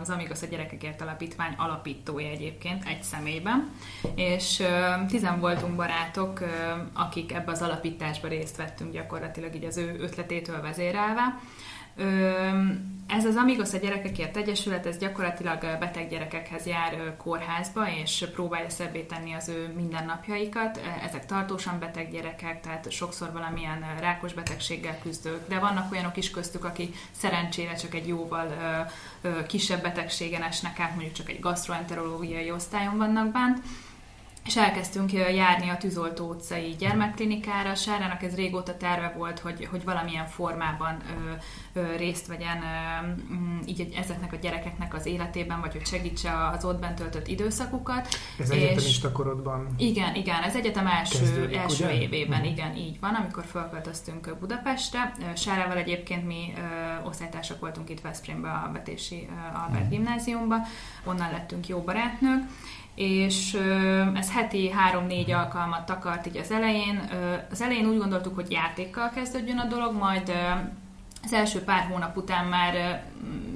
[0.00, 3.70] az Amigos a Gyerekekért Alapítvány alapítója egyébként, egy személyben,
[4.14, 4.62] és
[5.08, 6.40] tizen voltunk barátok,
[6.92, 11.40] akik ebbe az alapításba részt vettünk gyakorlatilag így az ő ötletétől vezérelve,
[13.06, 19.00] ez az Amigos a Gyerekekért Egyesület, ez gyakorlatilag beteg gyerekekhez jár kórházba, és próbálja szebbé
[19.00, 20.80] tenni az ő mindennapjaikat.
[21.02, 26.64] Ezek tartósan beteg gyerekek, tehát sokszor valamilyen rákos betegséggel küzdők, de vannak olyanok is köztük,
[26.64, 28.54] akik szerencsére csak egy jóval
[29.46, 33.62] kisebb betegségen esnek át, mondjuk csak egy gastroenterológiai osztályon vannak bent
[34.44, 37.74] és elkezdtünk járni a Tűzoltó utcai gyermekklinikára.
[37.74, 40.96] Sárának ez régóta terve volt, hogy, hogy valamilyen formában
[41.74, 46.48] ö, ö, részt vegyen ö, mm, így ezeknek a gyerekeknek az életében, vagy hogy segítse
[46.48, 48.08] az ott bent töltött időszakukat.
[48.38, 49.74] Ez és egyetemista korodban?
[49.76, 52.00] Igen, igen, ez egyetem első, kezdődik, első ugye?
[52.00, 52.52] évében, uh-huh.
[52.52, 55.12] igen, így van, amikor felköltöztünk Budapestre.
[55.36, 59.88] Sárával egyébként mi ö, osztálytársak voltunk itt Veszprémbe a Betési Albert uh-huh.
[59.88, 60.56] gimnáziumba,
[61.04, 62.42] onnan lettünk jó barátnők,
[62.94, 63.58] és
[64.14, 67.10] ez heti három-négy alkalmat takart így az elején.
[67.50, 70.32] Az elején úgy gondoltuk, hogy játékkal kezdődjön a dolog, majd
[71.22, 73.04] az első pár hónap után már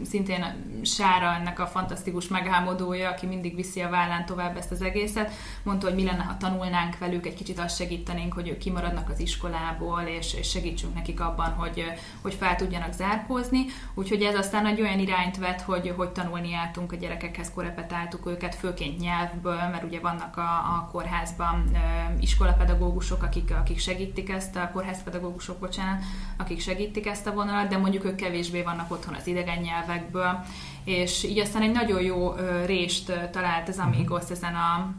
[0.05, 0.45] szintén
[0.83, 5.87] Sára ennek a fantasztikus megálmodója, aki mindig viszi a vállán tovább ezt az egészet, mondta,
[5.87, 10.01] hogy mi lenne, ha tanulnánk velük, egy kicsit azt segítenénk, hogy ők kimaradnak az iskolából,
[10.01, 11.85] és, és segítsünk nekik abban, hogy,
[12.23, 13.65] hogy fel tudjanak zárkózni.
[13.95, 18.55] Úgyhogy ez aztán egy olyan irányt vett, hogy, hogy tanulni jártunk a gyerekekhez, korepetáltuk őket,
[18.55, 21.77] főként nyelvből, mert ugye vannak a, a kórházban
[22.21, 26.03] iskolapedagógusok, akik, akik segítik ezt, a kórházpedagógusok, bocsánat,
[26.37, 30.45] akik segítik ezt a vonalat, de mondjuk ők kevésbé vannak otthon az idegen nyelvekből,
[30.89, 32.35] és így aztán egy nagyon jó
[32.67, 34.95] rést talált az Amigos ezen a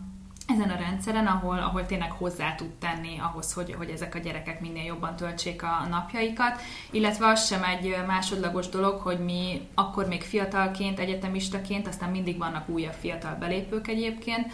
[0.47, 4.61] ezen a rendszeren, ahol, ahol tényleg hozzá tud tenni ahhoz, hogy, hogy ezek a gyerekek
[4.61, 10.21] minél jobban töltsék a napjaikat, illetve az sem egy másodlagos dolog, hogy mi akkor még
[10.21, 14.53] fiatalként, egyetemistaként, aztán mindig vannak újabb fiatal belépők egyébként,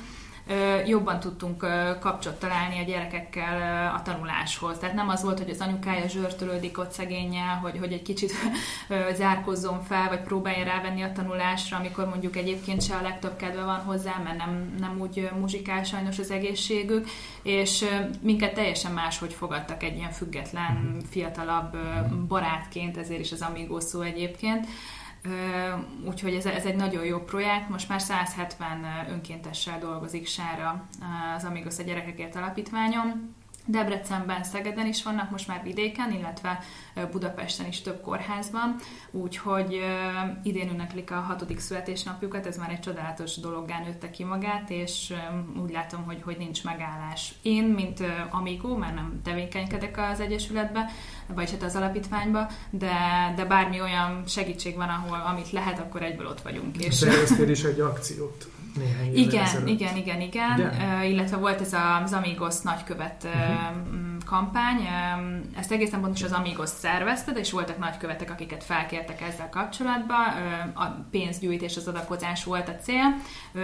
[0.85, 1.65] jobban tudtunk
[1.99, 4.77] kapcsot találni a gyerekekkel a tanuláshoz.
[4.77, 8.31] Tehát nem az volt, hogy az anyukája zsörtölődik ott szegényel, hogy, hogy egy kicsit
[9.19, 13.79] zárkozzon fel, vagy próbálja rávenni a tanulásra, amikor mondjuk egyébként se a legtöbb kedve van
[13.79, 17.07] hozzá, mert nem, nem úgy muzsikál sajnos az egészségük,
[17.41, 17.85] és
[18.21, 21.77] minket teljesen máshogy fogadtak egy ilyen független, fiatalabb
[22.27, 24.67] barátként, ezért is az Amigo szó egyébként.
[26.07, 27.69] Úgyhogy ez, ez egy nagyon jó projekt.
[27.69, 30.87] Most már 170 önkéntessel dolgozik Sára
[31.35, 33.35] az Amigos a Gyerekekért Alapítványon.
[33.65, 36.63] Debrecenben, Szegeden is vannak, most már vidéken, illetve
[37.11, 38.75] Budapesten is több kórházban,
[39.11, 39.81] úgyhogy
[40.43, 45.13] idén ünneplik a hatodik születésnapjukat, ez már egy csodálatos dologgá nőtte ki magát, és
[45.63, 47.33] úgy látom, hogy, hogy nincs megállás.
[47.41, 50.89] Én, mint Amigo, már nem tevékenykedek az Egyesületbe,
[51.27, 52.93] vagy hát az alapítványba, de,
[53.35, 56.83] de bármi olyan segítség van, ahol amit lehet, akkor egyből ott vagyunk.
[56.85, 56.93] És...
[56.93, 59.67] Szerveztél is egy akciót néhány Igen, ezelőtt.
[59.67, 60.59] igen, igen, igen.
[60.59, 64.23] Uh, illetve volt ez az Amigos nagykövet uh-huh.
[64.25, 64.87] kampány.
[65.57, 70.25] Ezt egészen pontos az Amigos szervezte, és voltak nagykövetek, akiket felkértek ezzel kapcsolatban.
[70.73, 73.15] Uh, a pénzgyűjtés, az adakozás volt a cél.
[73.53, 73.61] Uh,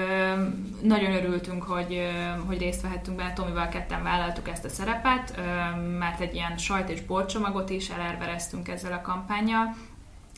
[0.82, 2.10] nagyon örültünk, hogy,
[2.46, 5.40] hogy részt vehettünk benne, Tomival ketten vállaltuk ezt a szerepet,
[6.00, 9.76] mert egy ilyen sajt és borcsomagot is elervereztünk ezzel a kampányjal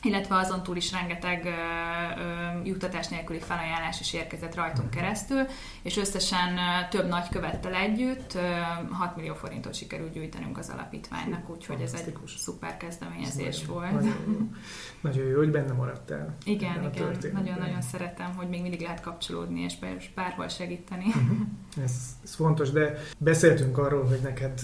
[0.03, 5.45] illetve azon túl is rengeteg ö, ö, juttatás nélküli felajánlás is érkezett rajtunk keresztül,
[5.81, 8.39] és összesen ö, több nagykövettel együtt ö,
[8.91, 13.91] 6 millió forintot sikerült gyűjtenünk az alapítványnak, úgyhogy ez egy szuper kezdeményezés ez volt.
[13.91, 14.39] Nagyon jó.
[15.01, 16.35] nagyon jó, hogy benne maradtál.
[16.45, 19.75] Igen, igen, nagyon-nagyon szeretem, hogy még mindig lehet kapcsolódni, és
[20.15, 21.05] bárhol segíteni.
[21.07, 21.37] Uh-huh.
[21.83, 24.61] Ez, ez fontos, de beszéltünk arról, hogy neked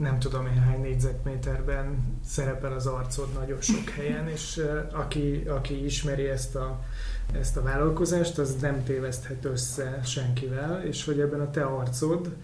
[0.00, 6.28] nem tudom én hány négyzetméterben szerepel az arcod nagyon sok helyen, és aki, aki ismeri
[6.28, 6.84] ezt a,
[7.32, 12.36] ezt a vállalkozást, az nem téveszthet össze senkivel, és hogy ebben a te arcod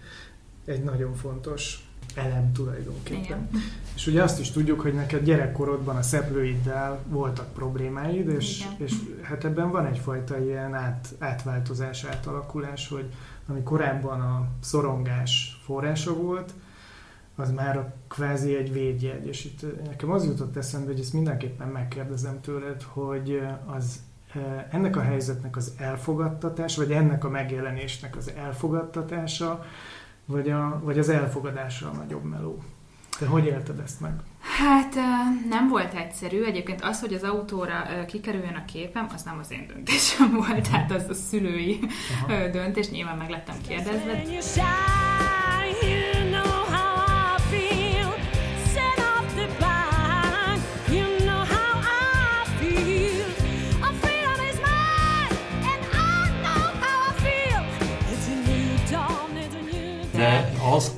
[0.65, 3.23] egy nagyon fontos elem tulajdonképpen.
[3.23, 3.49] Igen.
[3.95, 9.45] És ugye azt is tudjuk, hogy neked gyerekkorodban a szeplőiddel voltak problémáid, és, és hát
[9.45, 13.13] ebben van egyfajta ilyen át, átváltozás, átalakulás, hogy
[13.47, 16.53] ami korábban a szorongás forrása volt,
[17.39, 19.27] az már a kvázi egy védjegy.
[19.27, 23.99] És itt nekem az jutott eszembe, hogy ezt mindenképpen megkérdezem tőled, hogy az
[24.71, 29.65] ennek a helyzetnek az elfogadtatás, vagy ennek a megjelenésnek az elfogadtatása,
[30.25, 32.63] vagy, a, vagy az elfogadása a nagyobb meló.
[33.19, 34.11] Te hogy élted ezt meg?
[34.39, 34.95] Hát
[35.49, 36.43] nem volt egyszerű.
[36.43, 40.91] Egyébként az, hogy az autóra kikerüljön a képem, az nem az én döntésem volt, tehát
[41.01, 41.79] az a szülői
[42.27, 42.47] Aha.
[42.47, 42.89] döntés.
[42.89, 44.23] Nyilván meg lettem kérdezve.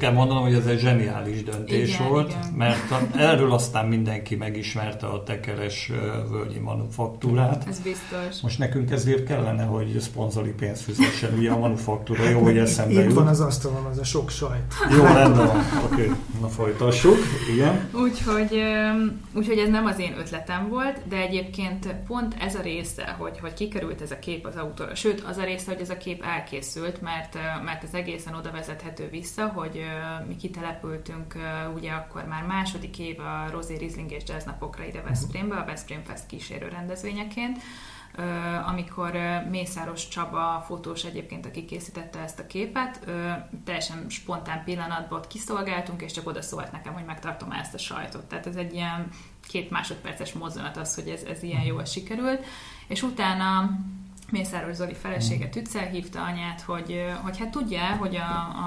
[0.10, 2.54] Kell mondanom, hogy ez egy zseniális döntés Igen, volt, igen.
[2.58, 5.92] mert a, erről aztán mindenki megismerte a tekeres
[6.30, 7.66] völgyi manufaktúrát.
[7.68, 8.42] Ez biztos.
[8.42, 13.06] Most nekünk ezért kellene, hogy szponzori pénzt fizessen, ugye a manufaktúra, jó, hogy eszembe Itt
[13.06, 13.14] jut.
[13.14, 14.74] van az asztalon az a sok sajt.
[14.98, 15.64] Jó, rendben van.
[15.92, 16.16] Oké, okay.
[16.42, 17.18] na folytassuk.
[17.54, 17.90] Igen.
[17.94, 18.62] Úgyhogy,
[19.34, 23.54] úgyhogy ez nem az én ötletem volt, de egyébként pont ez a része, hogy, hogy
[23.54, 27.02] kikerült ez a kép az autóra, sőt az a része, hogy ez a kép elkészült,
[27.02, 31.36] mert, mert ez egészen oda vezethető vissza, hogy ö, mi kitelepültünk
[31.76, 36.04] ugye akkor már második év a Rosé Riesling és Jazz napokra ide Veszprémbe, a Veszprém
[36.04, 37.58] Fest kísérő rendezvényeként,
[38.68, 39.12] amikor
[39.50, 43.00] Mészáros Csaba fotós egyébként, aki készítette ezt a képet,
[43.66, 48.26] teljesen spontán pillanatban kiszolgáltunk, és csak oda szólt nekem, hogy megtartom ezt a sajtot.
[48.26, 49.10] Tehát ez egy ilyen
[49.48, 52.46] két másodperces mozzanat az, hogy ez, ez ilyen jól sikerült.
[52.88, 53.70] És utána
[54.32, 58.20] Mészáros Zoli felesége Tüccel hívta anyát, hogy, hogy hát tudja, hogy a,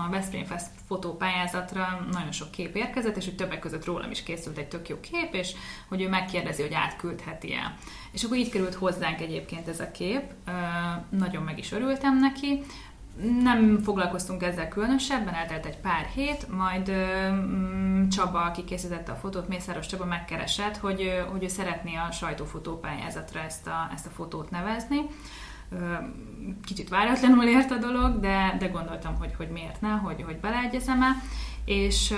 [0.04, 4.58] a Veszprém Fest fotópályázatra nagyon sok kép érkezett, és hogy többek között rólam is készült
[4.58, 5.52] egy tök jó kép, és
[5.88, 7.76] hogy ő megkérdezi, hogy átküldheti-e.
[8.12, 10.22] És akkor így került hozzánk egyébként ez a kép,
[11.10, 12.62] nagyon meg is örültem neki,
[13.42, 16.90] nem foglalkoztunk ezzel különösebben, eltelt egy pár hét, majd
[17.30, 23.40] mm, Csaba, aki készítette a fotót, Mészáros Csaba megkeresett, hogy, hogy ő szeretné a sajtófotópályázatra
[23.40, 25.00] ezt a, ezt a fotót nevezni.
[26.64, 31.02] Kicsit váratlanul ért a dolog, de, de gondoltam, hogy, hogy miért ne, hogy, hogy beleegyezem
[31.02, 31.22] el.
[31.64, 32.14] És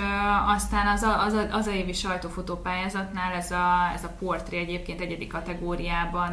[0.47, 5.01] aztán az a, az, a, az a évi sajtófotópályázatnál ez a, ez a portré egyébként
[5.01, 6.31] egyedi kategóriában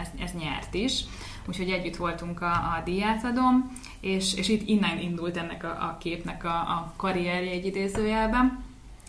[0.00, 1.04] ez, ez nyert is
[1.48, 6.44] úgyhogy együtt voltunk a, a díjátadom, és, és itt innen indult ennek a, a képnek
[6.44, 8.64] a, a karrierje egy idézőjelben.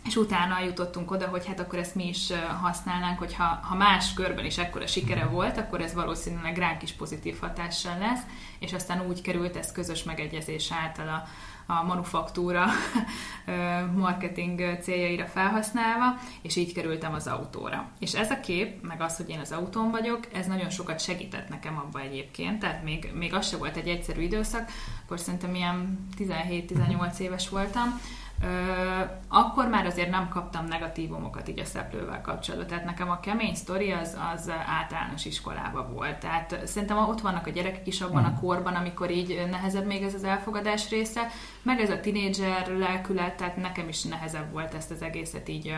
[0.05, 2.31] És utána jutottunk oda, hogy hát akkor ezt mi is
[2.61, 6.91] használnánk, hogy ha, ha más körben is ekkora sikere volt, akkor ez valószínűleg ránk is
[6.91, 8.21] pozitív hatással lesz,
[8.59, 11.27] és aztán úgy került ez közös megegyezés által a,
[11.73, 12.65] a manufaktúra
[13.95, 17.89] marketing céljaira felhasználva, és így kerültem az autóra.
[17.99, 21.49] És ez a kép, meg az, hogy én az autón vagyok, ez nagyon sokat segített
[21.49, 24.69] nekem abba egyébként, tehát még, még az se volt egy egyszerű időszak,
[25.03, 27.99] akkor szerintem ilyen 17-18 éves voltam,
[29.27, 32.69] akkor már azért nem kaptam negatívumokat így a szeplővel kapcsolatban.
[32.69, 36.19] Tehát nekem a kemény sztori az, az általános iskolában volt.
[36.19, 40.13] Tehát szerintem ott vannak a gyerekek is abban a korban, amikor így nehezebb még ez
[40.13, 41.27] az elfogadás része,
[41.61, 45.75] meg ez a tinédzser lelkület, tehát nekem is nehezebb volt ezt az egészet így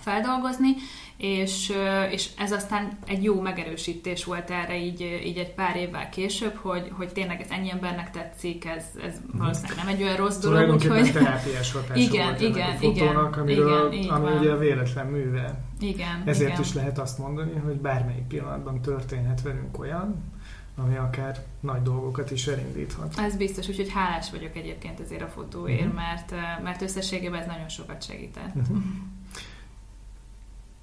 [0.00, 0.74] feldolgozni,
[1.16, 1.72] és,
[2.10, 6.90] és ez aztán egy jó megerősítés volt erre így, így egy pár évvel később, hogy,
[6.92, 11.12] hogy tényleg ez ennyi embernek tetszik, ez, ez valószínűleg nem egy olyan rossz dolog, úgyhogy...
[11.12, 14.38] terápiás hatása Igen, volt ennek igen, a fotónak, amiről, igen, ami van.
[14.38, 15.60] ugye a véletlen műve.
[15.80, 16.60] Igen, Ezért igen.
[16.60, 20.32] is lehet azt mondani, hogy bármelyik pillanatban történhet velünk olyan,
[20.76, 23.18] ami akár nagy dolgokat is elindíthat.
[23.18, 25.94] Ez biztos, úgyhogy hálás vagyok egyébként ezért a fotóért, Mhm.
[25.94, 28.54] mert, mert összességében ez nagyon sokat segített.
[28.54, 28.76] Uh-huh.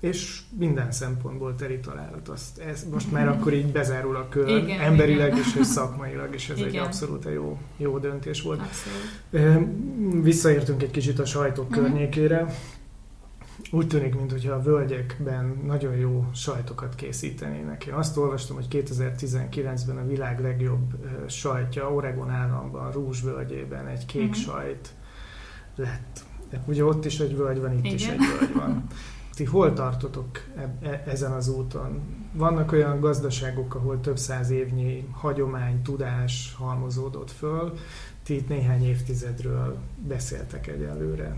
[0.02, 2.28] És minden szempontból teri találat.
[2.30, 5.40] Azt, ez, most már akkor így bezárul a kör, Igen, emberileg igen.
[5.40, 6.84] is és szakmailag is ez egy Igen.
[6.86, 8.60] abszolút jó, jó döntés volt.
[8.60, 9.00] Abszolút.
[9.30, 9.60] Ö,
[10.22, 11.80] Visszaértünk egy kicsit a sajtok Mhm.
[11.80, 12.56] környékére.
[13.72, 17.86] Úgy tűnik, mintha a völgyekben nagyon jó sajtokat készítenének.
[17.86, 20.94] Én azt olvastam, hogy 2019-ben a világ legjobb
[21.28, 24.32] sajtja Oregon államban, Rúzs völgyében egy kék Mhm.
[24.38, 24.90] sajt
[25.76, 26.20] lett.
[26.66, 28.14] Ugye ott is egy völgy van, itt is Igen.
[28.14, 28.84] egy völgy van.
[29.34, 32.02] Ti hol tartotok e- e- ezen az úton?
[32.34, 37.74] Vannak olyan gazdaságok, ahol több száz évnyi hagyomány, tudás halmozódott föl.
[38.24, 41.38] Ti itt néhány évtizedről beszéltek egyelőre.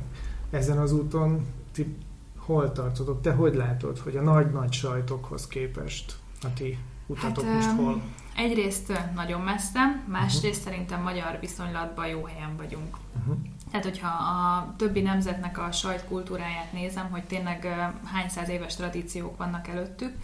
[0.49, 1.95] Ezen az úton ti
[2.37, 3.21] hol tartotok?
[3.21, 6.77] Te hogy látod, hogy a nagy-nagy sajtokhoz képest a ti
[7.07, 8.01] utatok Hát, most hol?
[8.35, 12.97] Egyrészt nagyon messze, másrészt szerintem magyar viszonylatban jó helyen vagyunk.
[13.19, 13.37] Uh-huh.
[13.71, 17.65] Tehát, hogyha a többi nemzetnek a sajtkultúráját nézem, hogy tényleg
[18.05, 20.15] hány száz éves tradíciók vannak előttük,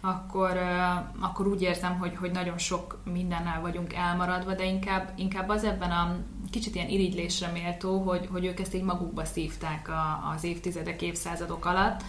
[0.00, 0.58] akkor,
[1.20, 5.90] akkor úgy érzem, hogy, hogy nagyon sok mindennel vagyunk elmaradva, de inkább, inkább az ebben
[5.90, 6.16] a
[6.50, 11.64] kicsit ilyen irigylésre méltó, hogy, hogy ők ezt így magukba szívták a, az évtizedek, évszázadok
[11.64, 12.02] alatt,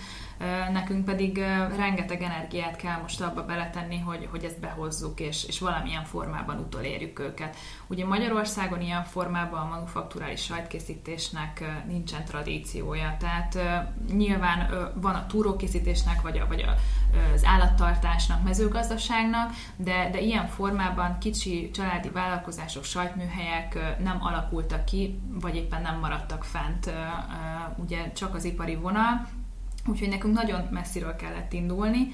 [0.71, 1.37] nekünk pedig
[1.75, 7.19] rengeteg energiát kell most abba beletenni, hogy, hogy ezt behozzuk, és, és valamilyen formában utolérjük
[7.19, 7.55] őket.
[7.87, 13.57] Ugye Magyarországon ilyen formában a manufakturális sajtkészítésnek nincsen tradíciója, tehát
[14.11, 16.75] nyilván van a túrókészítésnek, vagy, a, vagy a,
[17.33, 25.55] az állattartásnak, mezőgazdaságnak, de, de ilyen formában kicsi családi vállalkozások, sajtműhelyek nem alakultak ki, vagy
[25.55, 26.91] éppen nem maradtak fent,
[27.75, 29.27] ugye csak az ipari vonal,
[29.87, 32.13] Úgyhogy nekünk nagyon messziről kellett indulni,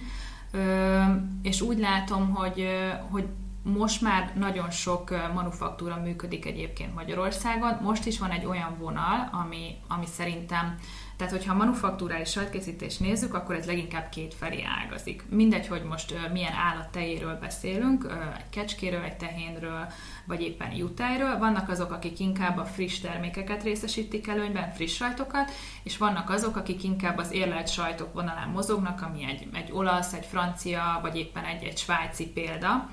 [1.42, 2.68] és úgy látom, hogy,
[3.10, 3.28] hogy
[3.64, 7.78] most már nagyon sok manufaktúra működik egyébként Magyarországon.
[7.82, 10.78] Most is van egy olyan vonal, ami, ami szerintem
[11.18, 15.24] tehát, hogyha a manufaktúrális sajtkészítést nézzük, akkor ez leginkább két felé ágazik.
[15.30, 19.88] Mindegy, hogy most milyen állattejéről beszélünk, egy kecskéről, egy tehénről,
[20.26, 21.38] vagy éppen jutájról.
[21.38, 25.52] Vannak azok, akik inkább a friss termékeket részesítik előnyben, friss sajtokat,
[25.84, 30.26] és vannak azok, akik inkább az érlelt sajtok vonalán mozognak, ami egy, egy olasz, egy
[30.26, 32.90] francia, vagy éppen egy, egy svájci példa.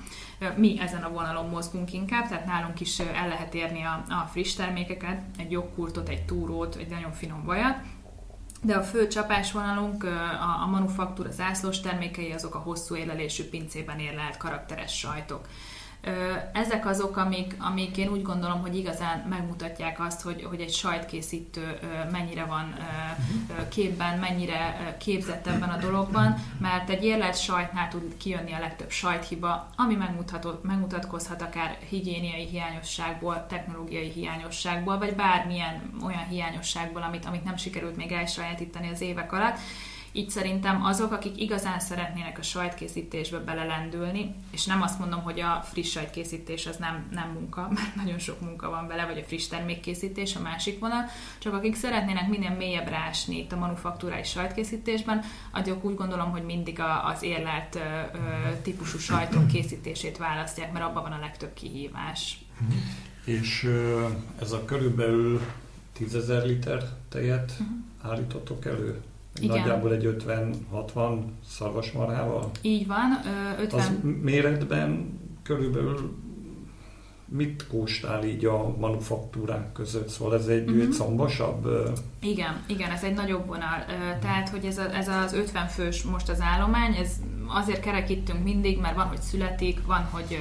[0.55, 4.53] Mi ezen a vonalon mozgunk inkább, tehát nálunk is el lehet érni a, a friss
[4.53, 7.77] termékeket, egy jogkurtot, egy túrót, egy nagyon finom vajat,
[8.61, 14.37] de a fő csapásvonalunk, a, a manufaktúra zászlós termékei, azok a hosszú érlelésű pincében érlelt
[14.37, 15.47] karakteres sajtok.
[16.53, 21.79] Ezek azok, amik, amik én úgy gondolom, hogy igazán megmutatják azt, hogy, hogy egy sajtkészítő
[22.11, 22.75] mennyire van
[23.69, 29.69] képben, mennyire képzett ebben a dologban, mert egy érlelt sajtnál tud kijönni a legtöbb sajthiba,
[29.75, 29.97] ami
[30.61, 38.11] megmutatkozhat akár higiéniai hiányosságból, technológiai hiányosságból, vagy bármilyen olyan hiányosságból, amit, amit nem sikerült még
[38.11, 39.57] elsajátítani az évek alatt,
[40.11, 45.61] így szerintem azok, akik igazán szeretnének a sajtkészítésbe belelendülni, és nem azt mondom, hogy a
[45.63, 49.47] friss sajtkészítés az nem, nem munka, mert nagyon sok munka van bele, vagy a friss
[49.47, 51.05] termékkészítés, a másik vonal,
[51.39, 56.79] csak akik szeretnének minél mélyebbre ásni itt a manufaktúrális sajtkészítésben, azok úgy gondolom, hogy mindig
[56.79, 57.79] a, az érlelt ö,
[58.61, 62.39] típusú sajtok készítését választják, mert abban van a legtöbb kihívás.
[63.23, 63.69] És
[64.41, 65.41] ez a körülbelül
[65.93, 68.11] 10 liter tejet uh-huh.
[68.11, 69.01] állítotok elő?
[69.39, 69.57] Igen.
[69.57, 70.15] Nagyjából egy
[70.73, 72.51] 50-60 szarvasmarhával.
[72.61, 73.19] Így van.
[73.59, 73.79] 50...
[73.79, 73.91] Az
[74.21, 76.15] méretben körülbelül
[77.33, 80.07] mit kóstál így a manufaktúrák között?
[80.07, 80.81] Szóval ez egy, uh-huh.
[80.81, 81.67] egy szombasabb?
[82.21, 83.85] Igen, igen, ez egy nagyobb vonal.
[84.21, 87.11] Tehát, hogy ez, a, ez az 50 fős most az állomány, ez
[87.47, 90.37] azért kerekítünk mindig, mert van, hogy születik, van, hogy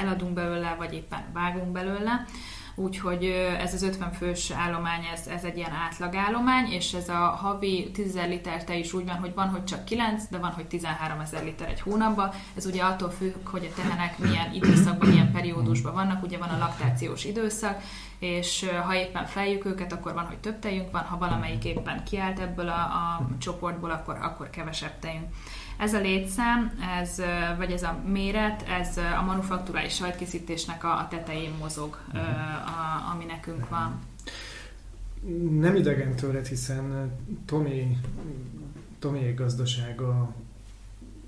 [0.00, 2.26] eladunk belőle, vagy éppen vágunk belőle
[2.80, 3.24] úgyhogy
[3.58, 8.14] ez az 50 fős állomány, ez, ez egy ilyen átlagállomány, és ez a havi 10
[8.14, 11.44] liter te is úgy van, hogy van, hogy csak 9, de van, hogy 13 ezer
[11.44, 12.30] liter egy hónapban.
[12.56, 16.58] Ez ugye attól függ, hogy a tehenek milyen időszakban, milyen periódusban vannak, ugye van a
[16.58, 17.82] laktációs időszak,
[18.18, 22.38] és ha éppen feljük őket, akkor van, hogy több tejünk van, ha valamelyik éppen kiállt
[22.38, 25.26] ebből a, a csoportból, akkor, akkor kevesebb tejünk.
[25.80, 27.22] Ez a létszám, ez,
[27.56, 32.22] vagy ez a méret, ez a manufaktúrális sajtkészítésnek a, tetején mozog, uh-huh.
[32.66, 33.98] a, ami nekünk van.
[35.60, 37.12] Nem idegen tőled, hiszen
[37.46, 37.96] Tomi,
[38.98, 40.34] Tomi gazdasága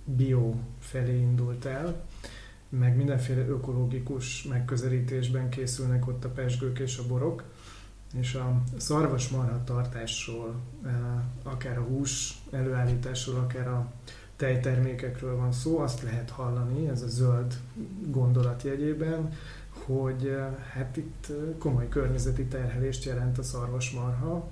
[0.04, 2.04] bio felé indult el,
[2.68, 7.44] meg mindenféle ökológikus megközelítésben készülnek ott a pesgők és a borok,
[8.14, 10.60] és a szarvasmarha tartásról,
[11.42, 13.92] akár a hús előállításról, akár a
[14.36, 17.54] tejtermékekről van szó, azt lehet hallani, ez a zöld
[18.06, 19.32] gondolat jegyében,
[19.84, 24.48] hogy eh, hát itt eh, komoly környezeti terhelést jelent a szarvasmarha,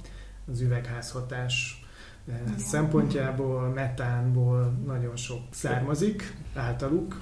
[0.53, 1.85] az üvegházhatás
[2.29, 2.59] eh, Igen.
[2.59, 7.21] szempontjából, metánból nagyon sok származik általuk.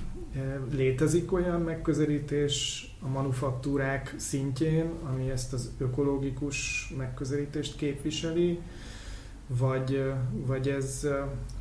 [0.71, 8.61] Létezik olyan megközelítés a manufaktúrák szintjén, ami ezt az ökológikus megközelítést képviseli,
[9.49, 11.07] vagy, vagy ez...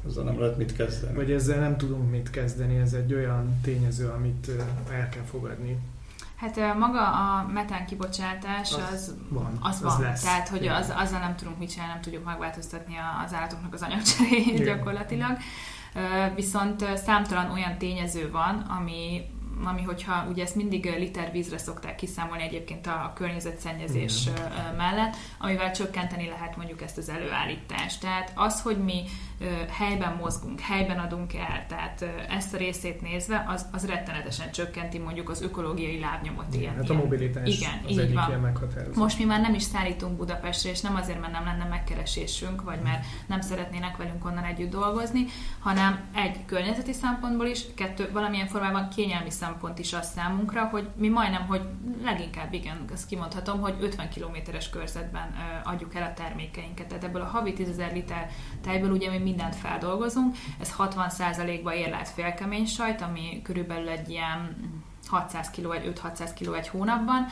[0.08, 1.15] Ezzel nem lehet mit kezdeni.
[1.15, 4.52] Vagy ezzel nem tudunk mit kezdeni, ez egy olyan tényező, amit
[4.91, 5.78] el kell fogadni.
[6.36, 10.02] Hát maga a metán kibocsátás az, az van, az, az van.
[10.02, 10.23] Lesz.
[10.23, 12.95] tehát hogy az, azzal nem tudunk mit csinálni, nem tudjuk megváltoztatni
[13.26, 15.38] az állatoknak az anyagcseréjét gyakorlatilag.
[16.36, 19.26] Viszont számtalan olyan tényező van, ami
[19.63, 24.76] ami hogyha ugye ezt mindig liter vízre szokták kiszámolni egyébként a környezetszennyezés Igen.
[24.78, 28.02] mellett, amivel csökkenteni lehet mondjuk ezt az előállítást.
[28.02, 29.04] Tehát az, hogy mi
[29.70, 35.30] helyben mozgunk, helyben adunk el, tehát ezt a részét nézve, az, az rettenetesen csökkenti mondjuk
[35.30, 36.46] az ökológiai lábnyomot.
[36.50, 38.28] Igen, ilyen, hát a mobilitás igen, az így egyik van.
[38.28, 39.02] ilyen meghatározó.
[39.02, 42.80] Most mi már nem is szállítunk Budapestre, és nem azért, mert nem lenne megkeresésünk, vagy
[42.84, 45.26] mert nem szeretnének velünk onnan együtt dolgozni,
[45.60, 51.10] hanem egy környezeti szempontból is, kettő valamilyen formában kényelmi szempont is az számunkra, hogy mi
[51.10, 51.62] majdnem, hogy
[52.04, 56.88] leginkább igen, ezt kimondhatom, hogy 50 kilométeres körzetben adjuk el a termékeinket.
[56.88, 58.30] Tehát ebből a havi 10 liter
[58.62, 60.36] tejből ugye mi mindent feldolgozunk.
[60.60, 64.56] Ez 60%-ba érlelt félkemény sajt, ami körülbelül egy ilyen
[65.08, 67.26] 600 kg vagy 5-600 kg egy hónapban,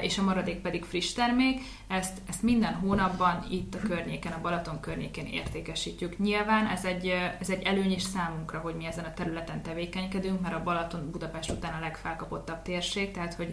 [0.00, 1.60] és a maradék pedig friss termék.
[1.88, 6.18] Ezt, ezt minden hónapban itt a környéken, a Balaton környékén értékesítjük.
[6.18, 7.06] Nyilván ez egy,
[7.40, 11.50] ez egy előny is számunkra, hogy mi ezen a területen tevékenykedünk, mert a Balaton Budapest
[11.50, 13.52] után a legfelkapottabb térség, tehát hogy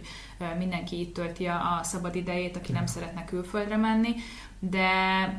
[0.58, 4.14] mindenki itt tölti a szabad idejét, aki nem szeretne külföldre menni
[4.60, 4.90] de,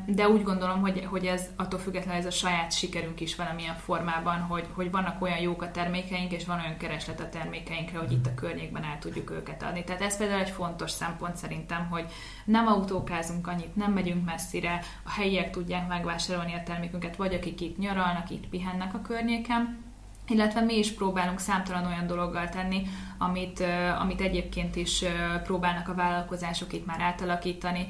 [0.08, 4.40] de úgy gondolom, hogy, hogy ez attól függetlenül ez a saját sikerünk is valamilyen formában,
[4.40, 8.26] hogy, hogy vannak olyan jók a termékeink, és van olyan kereslet a termékeinkre, hogy itt
[8.26, 9.84] a környékben el tudjuk őket adni.
[9.84, 12.06] Tehát ez például egy fontos szempont szerintem, hogy
[12.46, 17.78] nem autókázunk annyit, nem megyünk messzire, a helyiek tudják megvásárolni a termékünket, vagy akik itt
[17.78, 19.88] nyaralnak, itt pihennek a környéken,
[20.28, 23.64] illetve mi is próbálunk számtalan olyan dologgal tenni, amit,
[24.00, 25.04] amit egyébként is
[25.44, 27.88] próbálnak a vállalkozások itt már átalakítani,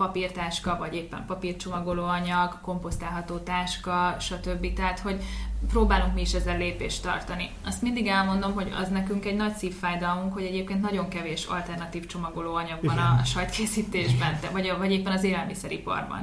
[0.00, 4.72] papírtáska, vagy éppen papírcsomagolóanyag, komposztálható táska, stb.
[4.72, 5.22] Tehát, hogy
[5.68, 7.50] próbálunk mi is ezzel lépést tartani.
[7.66, 12.78] Azt mindig elmondom, hogy az nekünk egy nagy szívfájdalmunk, hogy egyébként nagyon kevés alternatív csomagolóanyag
[12.82, 16.22] van a, a sajtkészítésben, vagy, vagy éppen az élelmiszeriparban.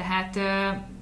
[0.00, 0.38] Tehát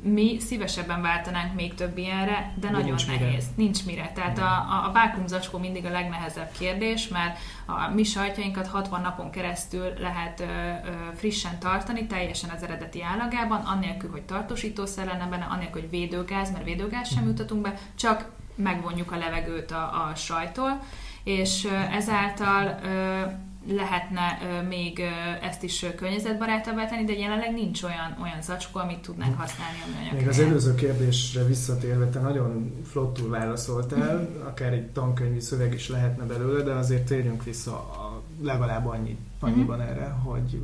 [0.03, 3.22] mi szívesebben váltanánk még több ilyenre, de, nagyon nincs nehéz.
[3.22, 3.40] Mire.
[3.55, 4.12] Nincs mire.
[4.14, 9.92] Tehát a, a, vákumzacskó mindig a legnehezebb kérdés, mert a mi sajtjainkat 60 napon keresztül
[9.99, 15.80] lehet ö, ö, frissen tartani, teljesen az eredeti állagában, annélkül, hogy tartósítószer lenne benne, annélkül,
[15.80, 20.82] hogy védőgáz, mert védőgáz sem jutatunk be, csak megvonjuk a levegőt a, a sajtól,
[21.24, 23.22] és ö, ezáltal ö,
[23.68, 24.38] lehetne
[24.68, 25.02] még
[25.42, 30.14] ezt is környezetbarátabbá tenni, de jelenleg nincs olyan, olyan zacskó, amit tudnánk használni a műanyag
[30.14, 36.24] Még az előző kérdésre visszatérve, te nagyon flottul válaszoltál, akár egy tankönyvi szöveg is lehetne
[36.24, 39.92] belőle, de azért térjünk vissza a, legalább annyi, annyiban uh-huh.
[39.92, 40.60] erre, hogy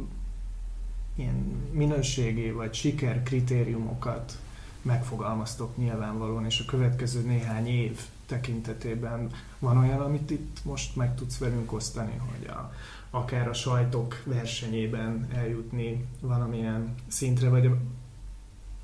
[1.14, 1.34] ilyen
[1.72, 4.38] minőségi vagy siker kritériumokat
[4.84, 11.38] megfogalmaztok nyilvánvalóan, és a következő néhány év tekintetében van olyan, amit itt most meg tudsz
[11.38, 12.72] velünk osztani, hogy a,
[13.10, 17.76] akár a sajtok versenyében eljutni valamilyen szintre, vagy a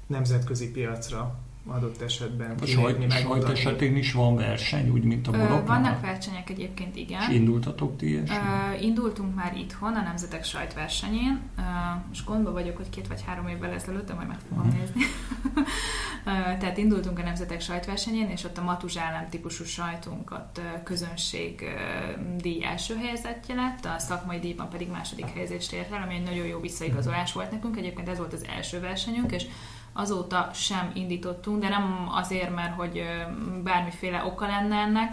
[0.07, 2.55] nemzetközi piacra adott esetben.
[2.61, 5.65] A sajt, sajt esetén is van verseny, úgy, mint a boroknál?
[5.65, 7.21] Vannak versenyek egyébként, igen.
[7.21, 8.31] És indultatok ti is?
[8.81, 11.41] Indultunk már itthon a Nemzetek Sajtversenyén.
[12.09, 14.81] Most gondba vagyok, hogy két vagy három évvel ezelőtt, de majd meg fogom uh-huh.
[14.81, 15.03] nézni.
[16.61, 21.65] Tehát indultunk a Nemzetek Sajtversenyén, és ott a matuzsálem típusú sajtunkat közönség
[22.39, 26.47] díj első helyezettje lett, a szakmai díjban pedig második helyezést ért el, ami egy nagyon
[26.47, 27.77] jó visszaigazolás volt nekünk.
[27.77, 29.47] Egyébként ez volt az első versenyünk, és
[29.93, 33.03] azóta sem indítottunk, de nem azért, mert hogy
[33.63, 35.13] bármiféle oka lenne ennek,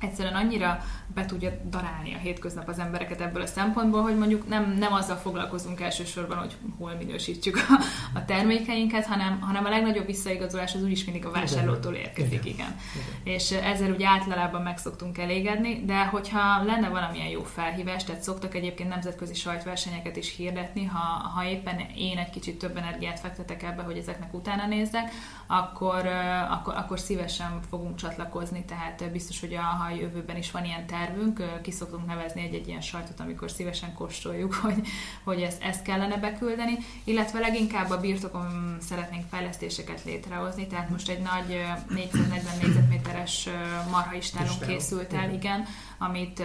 [0.00, 0.84] egyszerűen annyira
[1.14, 5.16] be tudja darálni a hétköznap az embereket ebből a szempontból, hogy mondjuk nem, nem azzal
[5.16, 7.82] foglalkozunk elsősorban, hogy hol minősítjük a,
[8.18, 12.46] a termékeinket, hanem, hanem a legnagyobb visszaigazolás az úgyis mindig a vásárlótól érkezik, igen.
[12.46, 12.74] igen.
[12.94, 13.34] igen.
[13.34, 18.54] És ezzel ugye általában meg szoktunk elégedni, de hogyha lenne valamilyen jó felhívás, tehát szoktak
[18.54, 23.82] egyébként nemzetközi sajtversenyeket is hirdetni, ha, ha éppen én egy kicsit több energiát fektetek ebbe,
[23.82, 25.12] hogy ezeknek utána nézzek,
[25.46, 26.06] akkor,
[26.50, 31.60] akkor, akkor szívesen fogunk csatlakozni, tehát biztos, hogy a, ha jövőben is van ilyen tervünk,
[31.62, 34.86] ki szoktunk nevezni egy-egy ilyen sajtot, amikor szívesen kóstoljuk, hogy,
[35.24, 41.20] hogy ezt, ezt kellene beküldeni, illetve leginkább a birtokon szeretnénk fejlesztéseket létrehozni, tehát most egy
[41.20, 43.48] nagy 440 négyzetméteres
[43.90, 45.64] marhaistálunk készült el, igen,
[45.98, 46.42] amit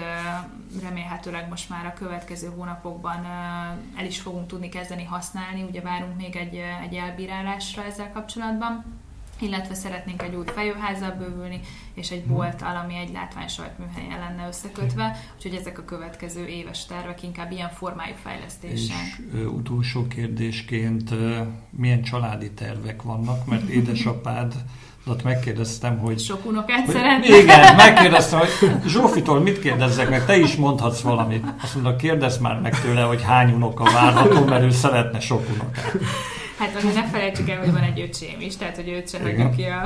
[0.82, 3.26] remélhetőleg most már a következő hónapokban
[3.98, 9.01] el is fogunk tudni kezdeni használni, ugye várunk még egy, egy elbírálásra ezzel kapcsolatban
[9.42, 11.60] illetve szeretnénk egy új fejőházzal bővülni,
[11.94, 12.34] és egy mhm.
[12.34, 18.14] bolttal, ami egy látványsajtműhelyen lenne összekötve, úgyhogy ezek a következő éves tervek inkább ilyen formájú
[18.24, 18.98] fejlesztések.
[19.08, 24.54] És ö, utolsó kérdésként ö, milyen családi tervek vannak, mert édesapád
[25.06, 26.20] ott megkérdeztem, hogy...
[26.20, 27.38] Sok unokát hogy, szeretne.
[27.38, 28.50] Igen, megkérdeztem, hogy
[28.88, 31.46] Zsófitól mit kérdezzek meg, te is mondhatsz valamit.
[31.62, 35.98] Azt mondta, kérdezz már meg tőle, hogy hány unoka várható, mert ő szeretne sok unokát.
[36.62, 39.56] Hát azért ne felejtsük el, hogy van egy öcsém is, tehát hogy őt se hagyjuk
[39.56, 39.86] ki a,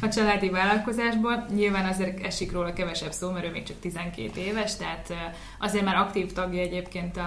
[0.00, 1.46] a családi vállalkozásból.
[1.54, 5.12] Nyilván azért esik róla kevesebb szó, mert ő még csak 12 éves, tehát
[5.58, 7.20] azért már aktív tagja egyébként a,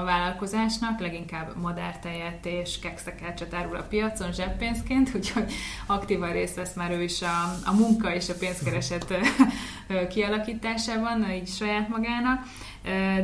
[0.00, 5.52] a vállalkozásnak, leginkább madártejet és kekszeket árul a piacon zseppénzként, úgyhogy
[5.86, 9.14] aktívan részt vesz már ő is a, a munka és a pénzkereset
[10.08, 12.42] kialakításában, így saját magának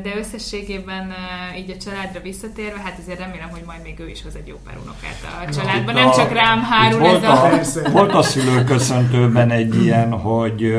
[0.02, 1.12] de összességében
[1.58, 4.56] így a családra visszatérve, hát azért remélem, hogy majd még ő is hoz egy jó
[4.64, 7.44] pár unokát a családban, nem csak rám hárul ez a...
[7.86, 7.90] a...
[7.90, 10.76] Volt a szülőköszöntőben egy ilyen, hogy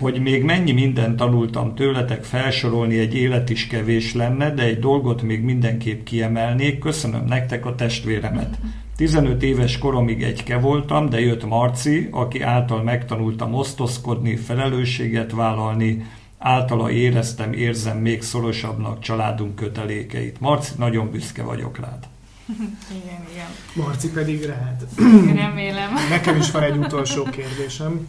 [0.00, 5.22] hogy még mennyi mindent tanultam tőletek, felsorolni egy élet is kevés lenne, de egy dolgot
[5.22, 8.58] még mindenképp kiemelnék, köszönöm nektek a testvéremet.
[8.96, 16.04] 15 éves koromig egyke voltam, de jött Marci, aki által megtanultam osztozkodni, felelősséget vállalni,
[16.38, 20.40] általa éreztem, érzem még szorosabbnak családunk kötelékeit.
[20.40, 22.06] Marci, nagyon büszke vagyok rád.
[23.02, 23.48] Igen, igen.
[23.74, 24.86] Marci pedig rád.
[25.34, 25.92] Remélem.
[26.10, 28.08] Nekem is van egy utolsó kérdésem.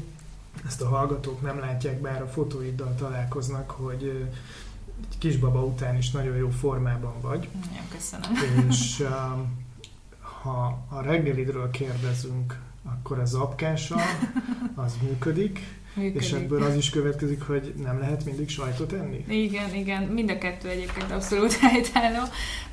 [0.67, 4.27] Ezt a hallgatók nem látják, bár a fotóiddal találkoznak, hogy
[5.09, 7.47] egy kisbaba után is nagyon jó formában vagy.
[7.69, 8.67] Nagyon köszönöm.
[8.69, 9.03] És
[10.41, 13.95] ha a reggelidről kérdezünk, akkor az apkása,
[14.75, 16.21] az működik, Működik.
[16.21, 19.25] És ebből az is következik, hogy nem lehet mindig sajtot enni?
[19.27, 20.03] Igen, igen.
[20.03, 22.23] Mind a kettő egyébként abszolút helytálló.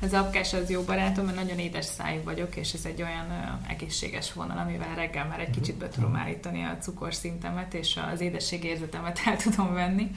[0.01, 4.33] Az apkás az jó barátom, mert nagyon édes szájú vagyok, és ez egy olyan egészséges
[4.33, 9.37] vonal, amivel reggel már egy kicsit be tudom állítani a cukorszintemet, és az édességérzetemet el
[9.37, 10.11] tudom venni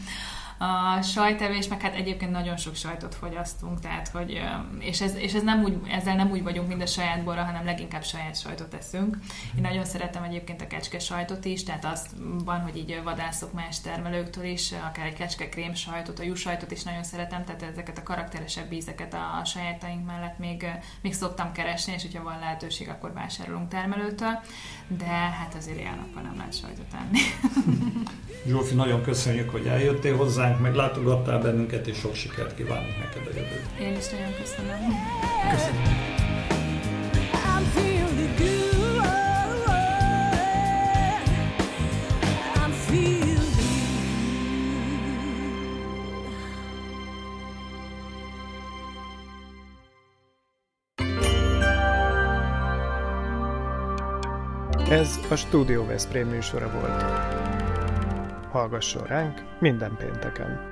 [0.62, 4.40] a sajtevés, meg hát egyébként nagyon sok sajtot fogyasztunk, tehát hogy,
[4.78, 7.64] és, ez, és ez nem úgy, ezzel nem úgy vagyunk, mint a saját borra, hanem
[7.64, 9.16] leginkább saját sajtot eszünk.
[9.56, 12.06] Én nagyon szeretem egyébként a kecske sajtot is, tehát azt
[12.44, 16.82] van, hogy így vadászok más termelőktől is, akár egy kecske krém sajtot, a sajtot is
[16.82, 20.66] nagyon szeretem, tehát ezeket a karakteresebb ízeket a sajátaink mellett még,
[21.00, 24.38] még szoktam keresni, és hogyha van lehetőség, akkor vásárolunk termelőtől,
[24.86, 27.18] de hát azért ilyen nem lehet sajtot enni.
[28.46, 30.16] Zsófi, nagyon köszönjük, hogy eljöttél
[30.50, 33.92] hozzánk, meglátogattál bennünket, és sok sikert kívánunk neked a jövőben.
[33.92, 34.78] Én is nagyon köszönöm.
[35.50, 36.18] Köszönöm.
[54.90, 57.59] Ez a Studio Veszprém műsora volt
[58.50, 60.69] hallgasson ránk minden pénteken!